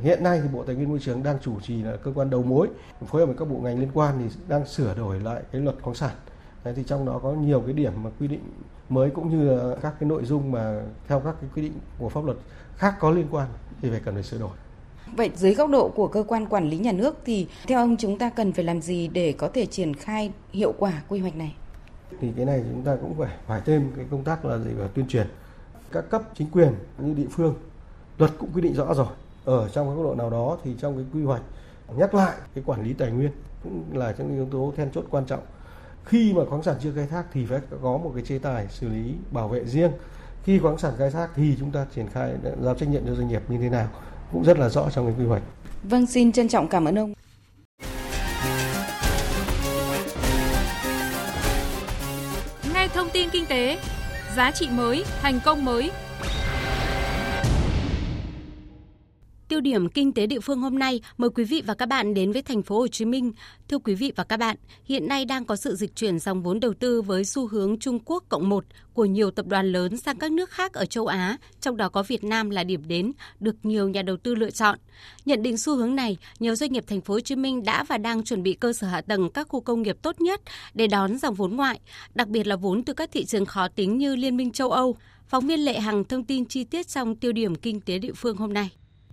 Hiện 0.01 0.23
nay 0.23 0.39
thì 0.43 0.47
Bộ 0.53 0.63
Tài 0.63 0.75
nguyên 0.75 0.89
Môi 0.89 0.99
trường 0.99 1.23
đang 1.23 1.37
chủ 1.41 1.59
trì 1.59 1.83
là 1.83 1.95
cơ 1.95 2.11
quan 2.15 2.29
đầu 2.29 2.43
mối 2.43 2.67
phối 3.07 3.21
hợp 3.21 3.25
với 3.25 3.35
các 3.39 3.45
bộ 3.45 3.57
ngành 3.57 3.79
liên 3.79 3.89
quan 3.93 4.15
thì 4.19 4.35
đang 4.47 4.65
sửa 4.65 4.95
đổi 4.95 5.19
lại 5.19 5.41
cái 5.51 5.61
luật 5.61 5.75
khoáng 5.81 5.95
sản. 5.95 6.15
Đấy, 6.63 6.73
thì 6.77 6.83
trong 6.87 7.05
đó 7.05 7.19
có 7.23 7.31
nhiều 7.31 7.61
cái 7.61 7.73
điểm 7.73 7.93
mà 8.03 8.09
quy 8.19 8.27
định 8.27 8.41
mới 8.89 9.09
cũng 9.09 9.29
như 9.29 9.49
là 9.49 9.75
các 9.81 9.93
cái 9.99 10.09
nội 10.09 10.25
dung 10.25 10.51
mà 10.51 10.81
theo 11.07 11.19
các 11.19 11.35
cái 11.41 11.49
quy 11.55 11.61
định 11.61 11.73
của 11.99 12.09
pháp 12.09 12.25
luật 12.25 12.37
khác 12.75 12.95
có 12.99 13.09
liên 13.11 13.27
quan 13.31 13.47
thì 13.81 13.89
phải 13.89 13.99
cần 14.05 14.13
phải 14.13 14.23
sửa 14.23 14.37
đổi. 14.37 14.51
Vậy 15.17 15.31
dưới 15.35 15.53
góc 15.53 15.69
độ 15.69 15.89
của 15.89 16.07
cơ 16.07 16.23
quan 16.27 16.45
quản 16.45 16.69
lý 16.69 16.77
nhà 16.77 16.91
nước 16.91 17.17
thì 17.25 17.47
theo 17.67 17.79
ông 17.79 17.97
chúng 17.97 18.17
ta 18.17 18.29
cần 18.29 18.53
phải 18.53 18.65
làm 18.65 18.81
gì 18.81 19.07
để 19.07 19.31
có 19.37 19.49
thể 19.53 19.65
triển 19.65 19.93
khai 19.93 20.31
hiệu 20.51 20.73
quả 20.77 21.03
quy 21.07 21.19
hoạch 21.19 21.35
này? 21.35 21.55
Thì 22.21 22.31
cái 22.35 22.45
này 22.45 22.63
chúng 22.71 22.83
ta 22.83 22.95
cũng 23.01 23.15
phải 23.17 23.37
phải 23.47 23.61
thêm 23.65 23.91
cái 23.95 24.05
công 24.11 24.23
tác 24.23 24.45
là 24.45 24.57
gì 24.57 24.71
và 24.77 24.87
tuyên 24.87 25.07
truyền 25.07 25.27
các 25.91 26.09
cấp 26.09 26.21
chính 26.35 26.49
quyền 26.51 26.73
như 26.97 27.13
địa 27.13 27.27
phương 27.31 27.55
luật 28.17 28.31
cũng 28.39 28.49
quy 28.53 28.61
định 28.61 28.73
rõ 28.73 28.93
rồi 28.93 29.07
ở 29.45 29.69
trong 29.69 29.87
cái 29.87 29.95
góc 29.95 30.05
độ 30.05 30.15
nào 30.15 30.29
đó 30.29 30.57
thì 30.63 30.75
trong 30.79 30.95
cái 30.95 31.05
quy 31.13 31.23
hoạch 31.23 31.41
nhắc 31.95 32.13
lại 32.13 32.33
cái 32.55 32.63
quản 32.67 32.83
lý 32.83 32.93
tài 32.93 33.11
nguyên 33.11 33.31
cũng 33.63 33.83
là 33.93 34.11
trong 34.11 34.33
yếu 34.33 34.45
tố 34.51 34.73
then 34.77 34.91
chốt 34.91 35.05
quan 35.09 35.25
trọng 35.25 35.41
khi 36.05 36.33
mà 36.33 36.45
khoáng 36.49 36.63
sản 36.63 36.75
chưa 36.81 36.91
khai 36.95 37.07
thác 37.07 37.23
thì 37.33 37.45
phải 37.45 37.59
có 37.81 37.97
một 37.97 38.11
cái 38.15 38.23
chế 38.25 38.39
tài 38.39 38.67
xử 38.67 38.89
lý 38.89 39.13
bảo 39.31 39.47
vệ 39.47 39.65
riêng 39.65 39.91
khi 40.43 40.59
khoáng 40.59 40.77
sản 40.77 40.93
khai 40.97 41.11
thác 41.11 41.29
thì 41.35 41.55
chúng 41.59 41.71
ta 41.71 41.85
triển 41.95 42.07
khai 42.07 42.33
giao 42.61 42.75
trách 42.75 42.89
nhiệm 42.89 43.05
cho 43.05 43.15
doanh 43.15 43.27
nghiệp 43.27 43.41
như 43.49 43.57
thế 43.57 43.69
nào 43.69 43.87
cũng 44.31 44.43
rất 44.43 44.59
là 44.59 44.69
rõ 44.69 44.89
trong 44.89 45.05
cái 45.05 45.15
quy 45.19 45.25
hoạch. 45.25 45.41
Vâng, 45.83 46.05
xin 46.05 46.31
trân 46.31 46.47
trọng 46.47 46.67
cảm 46.67 46.85
ơn 46.85 46.99
ông. 46.99 47.13
Tin 53.19 53.29
kinh 53.29 53.45
tế, 53.45 53.77
giá 54.35 54.51
trị 54.51 54.67
mới, 54.71 55.05
thành 55.21 55.39
công 55.39 55.65
mới. 55.65 55.91
Tiêu 59.49 59.61
điểm 59.61 59.89
kinh 59.89 60.13
tế 60.13 60.27
địa 60.27 60.39
phương 60.39 60.59
hôm 60.59 60.79
nay, 60.79 61.01
mời 61.17 61.29
quý 61.29 61.43
vị 61.43 61.63
và 61.65 61.73
các 61.73 61.85
bạn 61.85 62.13
đến 62.13 62.31
với 62.31 62.41
thành 62.41 62.63
phố 62.63 62.79
Hồ 62.79 62.87
Chí 62.87 63.05
Minh. 63.05 63.31
Thưa 63.67 63.77
quý 63.77 63.95
vị 63.95 64.11
và 64.15 64.23
các 64.23 64.37
bạn, 64.37 64.55
hiện 64.85 65.07
nay 65.07 65.25
đang 65.25 65.45
có 65.45 65.55
sự 65.55 65.75
dịch 65.75 65.95
chuyển 65.95 66.19
dòng 66.19 66.43
vốn 66.43 66.59
đầu 66.59 66.73
tư 66.73 67.01
với 67.01 67.25
xu 67.25 67.47
hướng 67.47 67.79
Trung 67.79 67.99
Quốc 68.05 68.23
cộng 68.29 68.49
một 68.49 68.65
của 68.93 69.05
nhiều 69.05 69.31
tập 69.31 69.45
đoàn 69.47 69.71
lớn 69.71 69.97
sang 69.97 70.17
các 70.17 70.31
nước 70.31 70.49
khác 70.49 70.73
ở 70.73 70.85
châu 70.85 71.07
Á, 71.07 71.37
trong 71.61 71.77
đó 71.77 71.89
có 71.89 72.03
Việt 72.03 72.23
Nam 72.23 72.49
là 72.49 72.63
điểm 72.63 72.87
đến 72.87 73.11
được 73.39 73.55
nhiều 73.63 73.89
nhà 73.89 74.01
đầu 74.01 74.17
tư 74.17 74.35
lựa 74.35 74.49
chọn. 74.49 74.79
Nhận 75.25 75.43
định 75.43 75.57
xu 75.57 75.75
hướng 75.75 75.95
này, 75.95 76.17
nhiều 76.39 76.55
doanh 76.55 76.71
nghiệp 76.71 76.83
thành 76.87 77.01
phố 77.01 77.13
Hồ 77.13 77.19
Chí 77.19 77.35
Minh 77.35 77.63
đã 77.63 77.83
và 77.83 77.97
đang 77.97 78.23
chuẩn 78.23 78.43
bị 78.43 78.53
cơ 78.53 78.73
sở 78.73 78.87
hạ 78.87 79.01
tầng 79.01 79.29
các 79.29 79.47
khu 79.47 79.61
công 79.61 79.81
nghiệp 79.81 79.97
tốt 80.01 80.21
nhất 80.21 80.41
để 80.73 80.87
đón 80.87 81.17
dòng 81.17 81.35
vốn 81.35 81.55
ngoại, 81.55 81.79
đặc 82.15 82.27
biệt 82.27 82.47
là 82.47 82.55
vốn 82.55 82.83
từ 82.83 82.93
các 82.93 83.11
thị 83.11 83.25
trường 83.25 83.45
khó 83.45 83.67
tính 83.67 83.97
như 83.97 84.15
Liên 84.15 84.37
minh 84.37 84.51
châu 84.51 84.71
Âu. 84.71 84.97
Phóng 85.27 85.47
viên 85.47 85.59
Lệ 85.59 85.79
Hằng 85.79 86.03
thông 86.03 86.23
tin 86.23 86.45
chi 86.45 86.63
tiết 86.63 86.87
trong 86.87 87.15
tiêu 87.15 87.31
điểm 87.31 87.55
kinh 87.55 87.81
tế 87.81 87.99
địa 87.99 88.13
phương 88.13 88.37
hôm 88.37 88.53
nay. 88.53 88.69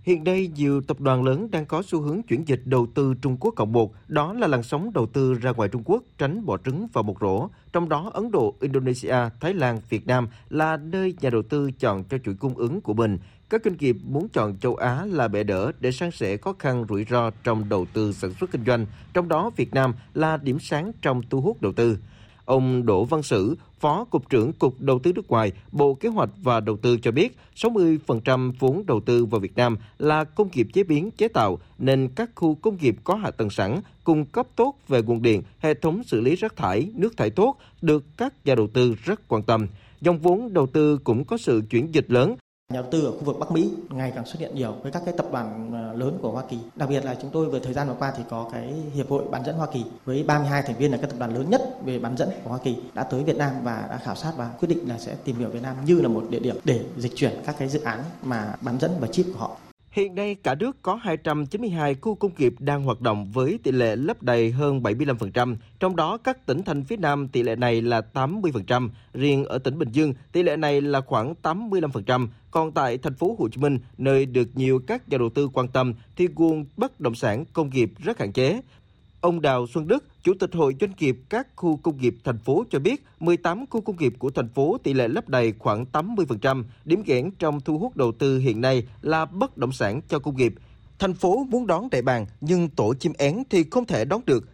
Hiện 0.07 0.23
đây, 0.23 0.51
nhiều 0.55 0.81
tập 0.81 1.01
đoàn 1.01 1.23
lớn 1.23 1.51
đang 1.51 1.65
có 1.65 1.83
xu 1.85 2.01
hướng 2.01 2.23
chuyển 2.23 2.47
dịch 2.47 2.61
đầu 2.65 2.87
tư 2.93 3.13
Trung 3.21 3.37
Quốc 3.39 3.53
cộng 3.55 3.71
một, 3.71 3.93
đó 4.07 4.33
là 4.33 4.47
làn 4.47 4.63
sóng 4.63 4.91
đầu 4.93 5.05
tư 5.05 5.33
ra 5.33 5.51
ngoài 5.51 5.69
Trung 5.69 5.81
Quốc 5.85 6.03
tránh 6.17 6.45
bỏ 6.45 6.57
trứng 6.65 6.87
vào 6.93 7.03
một 7.03 7.17
rổ. 7.21 7.47
Trong 7.73 7.89
đó, 7.89 8.11
Ấn 8.13 8.31
Độ, 8.31 8.55
Indonesia, 8.61 9.15
Thái 9.39 9.53
Lan, 9.53 9.79
Việt 9.89 10.07
Nam 10.07 10.27
là 10.49 10.77
nơi 10.77 11.15
nhà 11.21 11.29
đầu 11.29 11.41
tư 11.41 11.71
chọn 11.71 12.03
cho 12.03 12.17
chuỗi 12.17 12.35
cung 12.35 12.53
ứng 12.55 12.81
của 12.81 12.93
mình. 12.93 13.17
Các 13.49 13.61
doanh 13.65 13.77
nghiệp 13.79 13.97
muốn 14.03 14.29
chọn 14.29 14.57
châu 14.57 14.75
Á 14.75 15.05
là 15.05 15.27
bệ 15.27 15.43
đỡ 15.43 15.71
để 15.79 15.91
san 15.91 16.11
sẻ 16.11 16.37
khó 16.37 16.53
khăn 16.59 16.85
rủi 16.89 17.05
ro 17.09 17.31
trong 17.43 17.69
đầu 17.69 17.85
tư 17.93 18.13
sản 18.13 18.33
xuất 18.39 18.51
kinh 18.51 18.65
doanh, 18.65 18.85
trong 19.13 19.27
đó 19.27 19.51
Việt 19.55 19.73
Nam 19.73 19.93
là 20.13 20.37
điểm 20.37 20.59
sáng 20.59 20.91
trong 21.01 21.21
thu 21.29 21.41
hút 21.41 21.61
đầu 21.61 21.73
tư. 21.73 21.97
Ông 22.47 22.85
Đỗ 22.85 23.05
Văn 23.05 23.23
Sử, 23.23 23.55
Phó 23.79 24.03
Cục 24.03 24.29
trưởng 24.29 24.53
Cục 24.53 24.81
Đầu 24.81 24.99
tư 24.99 25.13
nước 25.13 25.27
ngoài, 25.29 25.51
Bộ 25.71 25.93
Kế 25.93 26.09
hoạch 26.09 26.29
và 26.43 26.59
Đầu 26.59 26.77
tư 26.77 26.97
cho 27.01 27.11
biết 27.11 27.37
60% 27.55 28.51
vốn 28.59 28.83
đầu 28.85 28.99
tư 28.99 29.25
vào 29.25 29.39
Việt 29.39 29.55
Nam 29.55 29.77
là 29.97 30.23
công 30.23 30.49
nghiệp 30.53 30.67
chế 30.73 30.83
biến 30.83 31.11
chế 31.11 31.27
tạo, 31.27 31.59
nên 31.77 32.09
các 32.15 32.29
khu 32.35 32.55
công 32.55 32.77
nghiệp 32.77 32.95
có 33.03 33.15
hạ 33.15 33.31
tầng 33.31 33.49
sẵn, 33.49 33.79
cung 34.03 34.25
cấp 34.25 34.47
tốt 34.55 34.73
về 34.87 35.01
nguồn 35.01 35.21
điện, 35.21 35.41
hệ 35.59 35.73
thống 35.73 36.03
xử 36.03 36.21
lý 36.21 36.35
rác 36.35 36.55
thải, 36.55 36.89
nước 36.95 37.17
thải 37.17 37.29
tốt 37.29 37.57
được 37.81 38.03
các 38.17 38.33
nhà 38.45 38.55
đầu 38.55 38.67
tư 38.67 38.95
rất 39.03 39.27
quan 39.27 39.43
tâm. 39.43 39.67
Dòng 40.01 40.19
vốn 40.19 40.53
đầu 40.53 40.67
tư 40.67 40.99
cũng 41.03 41.25
có 41.25 41.37
sự 41.37 41.61
chuyển 41.69 41.93
dịch 41.93 42.11
lớn 42.11 42.35
Nhà 42.73 42.81
đầu 42.81 42.91
tư 42.91 43.05
ở 43.05 43.11
khu 43.11 43.23
vực 43.23 43.39
Bắc 43.39 43.51
Mỹ 43.51 43.69
ngày 43.89 44.11
càng 44.15 44.25
xuất 44.25 44.39
hiện 44.39 44.55
nhiều 44.55 44.75
với 44.83 44.91
các 44.91 45.01
cái 45.05 45.13
tập 45.17 45.25
đoàn 45.31 45.71
ờ, 45.73 45.93
lớn 45.93 46.17
của 46.21 46.31
Hoa 46.31 46.43
Kỳ. 46.49 46.57
Đặc 46.75 46.89
biệt 46.89 47.05
là 47.05 47.15
chúng 47.21 47.31
tôi 47.31 47.49
vừa 47.49 47.59
thời 47.59 47.73
gian 47.73 47.87
vừa 47.87 47.95
qua 47.99 48.13
thì 48.17 48.23
có 48.29 48.49
cái 48.51 48.73
hiệp 48.93 49.09
hội 49.09 49.23
bán 49.31 49.45
dẫn 49.45 49.55
Hoa 49.55 49.67
Kỳ 49.73 49.85
với 50.05 50.23
32 50.23 50.61
thành 50.61 50.75
viên 50.77 50.91
là 50.91 50.97
các 50.97 51.09
tập 51.09 51.15
đoàn 51.19 51.33
lớn 51.35 51.49
nhất 51.49 51.61
về 51.85 51.99
bán 51.99 52.17
dẫn 52.17 52.29
của 52.43 52.49
Hoa 52.49 52.59
Kỳ 52.63 52.75
đã 52.93 53.03
tới 53.03 53.23
Việt 53.23 53.37
Nam 53.37 53.51
và 53.63 53.87
đã 53.89 53.97
khảo 54.03 54.15
sát 54.15 54.33
và 54.37 54.49
quyết 54.59 54.67
định 54.67 54.89
là 54.89 54.97
sẽ 54.97 55.15
tìm 55.23 55.35
hiểu 55.35 55.49
Việt 55.49 55.63
Nam 55.63 55.75
như 55.85 56.01
là 56.01 56.07
một 56.07 56.25
địa 56.29 56.39
điểm 56.39 56.55
để 56.63 56.85
dịch 56.97 57.15
chuyển 57.15 57.41
các 57.45 57.55
cái 57.59 57.69
dự 57.69 57.81
án 57.81 58.03
mà 58.23 58.55
bán 58.61 58.79
dẫn 58.79 58.91
và 58.99 59.07
chip 59.07 59.25
của 59.33 59.39
họ. 59.39 59.57
Hiện 59.97 60.15
nay 60.15 60.35
cả 60.35 60.55
nước 60.55 60.81
có 60.81 60.95
292 60.95 61.95
khu 61.95 62.15
công 62.15 62.31
nghiệp 62.37 62.53
đang 62.59 62.83
hoạt 62.83 63.01
động 63.01 63.31
với 63.31 63.59
tỷ 63.63 63.71
lệ 63.71 63.95
lấp 63.95 64.23
đầy 64.23 64.51
hơn 64.51 64.81
75%, 64.81 65.55
trong 65.79 65.95
đó 65.95 66.17
các 66.17 66.45
tỉnh 66.45 66.63
thành 66.63 66.83
phía 66.83 66.97
Nam 66.97 67.27
tỷ 67.27 67.43
lệ 67.43 67.55
này 67.55 67.81
là 67.81 68.01
80%, 68.13 68.89
riêng 69.13 69.45
ở 69.45 69.57
tỉnh 69.57 69.79
Bình 69.79 69.89
Dương 69.91 70.13
tỷ 70.31 70.43
lệ 70.43 70.57
này 70.57 70.81
là 70.81 71.01
khoảng 71.01 71.33
85%, 71.43 72.27
còn 72.51 72.71
tại 72.71 72.97
thành 72.97 73.13
phố 73.13 73.35
Hồ 73.39 73.49
Chí 73.49 73.61
Minh, 73.61 73.79
nơi 73.97 74.25
được 74.25 74.47
nhiều 74.53 74.79
các 74.87 75.09
nhà 75.09 75.17
đầu 75.17 75.29
tư 75.29 75.49
quan 75.53 75.67
tâm 75.67 75.93
thì 76.15 76.27
nguồn 76.35 76.65
bất 76.77 76.99
động 76.99 77.15
sản 77.15 77.45
công 77.53 77.69
nghiệp 77.69 77.91
rất 77.97 78.19
hạn 78.19 78.33
chế. 78.33 78.61
Ông 79.27 79.41
Đào 79.41 79.67
Xuân 79.67 79.87
Đức, 79.87 80.03
Chủ 80.23 80.33
tịch 80.39 80.49
Hội 80.53 80.75
Doanh 80.79 80.91
nghiệp 80.99 81.17
các 81.29 81.47
khu 81.55 81.77
công 81.77 81.97
nghiệp 81.97 82.15
thành 82.23 82.37
phố 82.37 82.63
cho 82.69 82.79
biết, 82.79 83.05
18 83.19 83.65
khu 83.69 83.81
công 83.81 83.97
nghiệp 83.97 84.13
của 84.19 84.29
thành 84.29 84.49
phố 84.49 84.77
tỷ 84.83 84.93
lệ 84.93 85.07
lấp 85.07 85.29
đầy 85.29 85.53
khoảng 85.59 85.85
80%, 85.91 86.63
điểm 86.85 87.03
nghẽn 87.05 87.31
trong 87.39 87.61
thu 87.61 87.77
hút 87.77 87.97
đầu 87.97 88.11
tư 88.11 88.39
hiện 88.39 88.61
nay 88.61 88.87
là 89.01 89.25
bất 89.25 89.57
động 89.57 89.71
sản 89.71 90.01
cho 90.09 90.19
công 90.19 90.37
nghiệp. 90.37 90.53
Thành 90.99 91.13
phố 91.13 91.43
muốn 91.49 91.67
đón 91.67 91.89
đại 91.89 92.01
bàng 92.01 92.25
nhưng 92.41 92.69
tổ 92.69 92.93
chim 92.93 93.13
én 93.17 93.43
thì 93.49 93.63
không 93.71 93.85
thể 93.85 94.05
đón 94.05 94.21
được. 94.25 94.49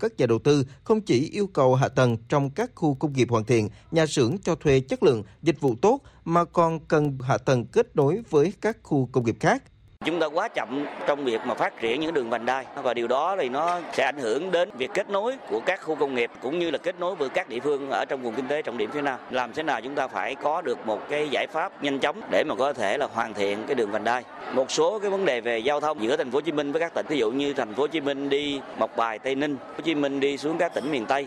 Các 0.00 0.12
nhà 0.18 0.26
đầu 0.26 0.38
tư 0.38 0.64
không 0.84 1.00
chỉ 1.00 1.30
yêu 1.30 1.46
cầu 1.46 1.74
hạ 1.74 1.88
tầng 1.88 2.16
trong 2.28 2.50
các 2.50 2.70
khu 2.74 2.94
công 2.94 3.12
nghiệp 3.12 3.30
hoàn 3.30 3.44
thiện, 3.44 3.68
nhà 3.90 4.06
xưởng 4.06 4.38
cho 4.38 4.54
thuê 4.54 4.80
chất 4.80 5.02
lượng, 5.02 5.22
dịch 5.42 5.60
vụ 5.60 5.74
tốt 5.82 6.00
mà 6.24 6.44
còn 6.44 6.80
cần 6.80 7.18
hạ 7.22 7.38
tầng 7.38 7.64
kết 7.64 7.96
nối 7.96 8.22
với 8.30 8.52
các 8.60 8.76
khu 8.82 9.08
công 9.12 9.24
nghiệp 9.24 9.36
khác 9.40 9.62
Chúng 10.04 10.20
ta 10.20 10.26
quá 10.26 10.48
chậm 10.48 10.86
trong 11.06 11.24
việc 11.24 11.40
mà 11.44 11.54
phát 11.54 11.80
triển 11.80 12.00
những 12.00 12.14
đường 12.14 12.30
vành 12.30 12.46
đai 12.46 12.64
và 12.82 12.94
điều 12.94 13.08
đó 13.08 13.36
thì 13.38 13.48
nó 13.48 13.80
sẽ 13.92 14.04
ảnh 14.04 14.18
hưởng 14.18 14.50
đến 14.50 14.70
việc 14.78 14.90
kết 14.94 15.10
nối 15.10 15.36
của 15.48 15.60
các 15.60 15.82
khu 15.82 15.94
công 15.94 16.14
nghiệp 16.14 16.30
cũng 16.42 16.58
như 16.58 16.70
là 16.70 16.78
kết 16.78 17.00
nối 17.00 17.14
với 17.14 17.28
các 17.28 17.48
địa 17.48 17.60
phương 17.60 17.90
ở 17.90 18.04
trong 18.08 18.22
vùng 18.22 18.34
kinh 18.34 18.48
tế 18.48 18.62
trọng 18.62 18.78
điểm 18.78 18.90
phía 18.90 19.02
Nam. 19.02 19.18
Làm 19.30 19.52
thế 19.52 19.62
nào 19.62 19.80
chúng 19.80 19.94
ta 19.94 20.08
phải 20.08 20.34
có 20.34 20.60
được 20.60 20.86
một 20.86 21.00
cái 21.10 21.28
giải 21.30 21.46
pháp 21.46 21.82
nhanh 21.82 21.98
chóng 21.98 22.20
để 22.30 22.44
mà 22.44 22.54
có 22.54 22.72
thể 22.72 22.98
là 22.98 23.06
hoàn 23.14 23.34
thiện 23.34 23.58
cái 23.66 23.74
đường 23.74 23.90
vành 23.90 24.04
đai. 24.04 24.22
Một 24.52 24.70
số 24.70 24.98
cái 24.98 25.10
vấn 25.10 25.24
đề 25.24 25.40
về 25.40 25.58
giao 25.58 25.80
thông 25.80 26.02
giữa 26.02 26.16
thành 26.16 26.30
phố 26.30 26.36
Hồ 26.36 26.40
Chí 26.40 26.52
Minh 26.52 26.72
với 26.72 26.80
các 26.80 26.94
tỉnh 26.94 27.06
ví 27.08 27.18
dụ 27.18 27.30
như 27.30 27.52
thành 27.52 27.74
phố 27.74 27.82
Hồ 27.82 27.86
Chí 27.86 28.00
Minh 28.00 28.28
đi 28.28 28.60
Mộc 28.78 28.96
Bài, 28.96 29.18
Tây 29.18 29.34
Ninh, 29.34 29.56
Hồ 29.56 29.80
Chí 29.84 29.94
Minh 29.94 30.20
đi 30.20 30.38
xuống 30.38 30.58
các 30.58 30.74
tỉnh 30.74 30.92
miền 30.92 31.06
Tây 31.06 31.26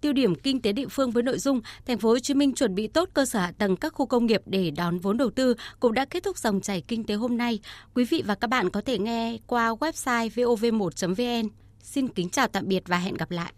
tiêu 0.00 0.12
điểm 0.12 0.34
kinh 0.34 0.62
tế 0.62 0.72
địa 0.72 0.88
phương 0.88 1.10
với 1.10 1.22
nội 1.22 1.38
dung 1.38 1.60
thành 1.86 1.98
phố 1.98 2.08
Hồ 2.08 2.18
Chí 2.18 2.34
Minh 2.34 2.54
chuẩn 2.54 2.74
bị 2.74 2.86
tốt 2.88 3.08
cơ 3.14 3.24
sở 3.24 3.38
hạ 3.38 3.52
tầng 3.58 3.76
các 3.76 3.94
khu 3.94 4.06
công 4.06 4.26
nghiệp 4.26 4.42
để 4.46 4.70
đón 4.70 4.98
vốn 4.98 5.16
đầu 5.16 5.30
tư 5.30 5.54
cũng 5.80 5.94
đã 5.94 6.04
kết 6.04 6.22
thúc 6.22 6.38
dòng 6.38 6.60
chảy 6.60 6.80
kinh 6.80 7.04
tế 7.04 7.14
hôm 7.14 7.36
nay. 7.36 7.58
Quý 7.94 8.04
vị 8.04 8.22
và 8.26 8.34
các 8.34 8.46
bạn 8.46 8.70
có 8.70 8.80
thể 8.80 8.98
nghe 8.98 9.38
qua 9.46 9.70
website 9.74 10.28
vov1.vn. 10.28 11.48
Xin 11.82 12.08
kính 12.08 12.28
chào 12.28 12.48
tạm 12.48 12.68
biệt 12.68 12.82
và 12.86 12.98
hẹn 12.98 13.14
gặp 13.14 13.30
lại. 13.30 13.48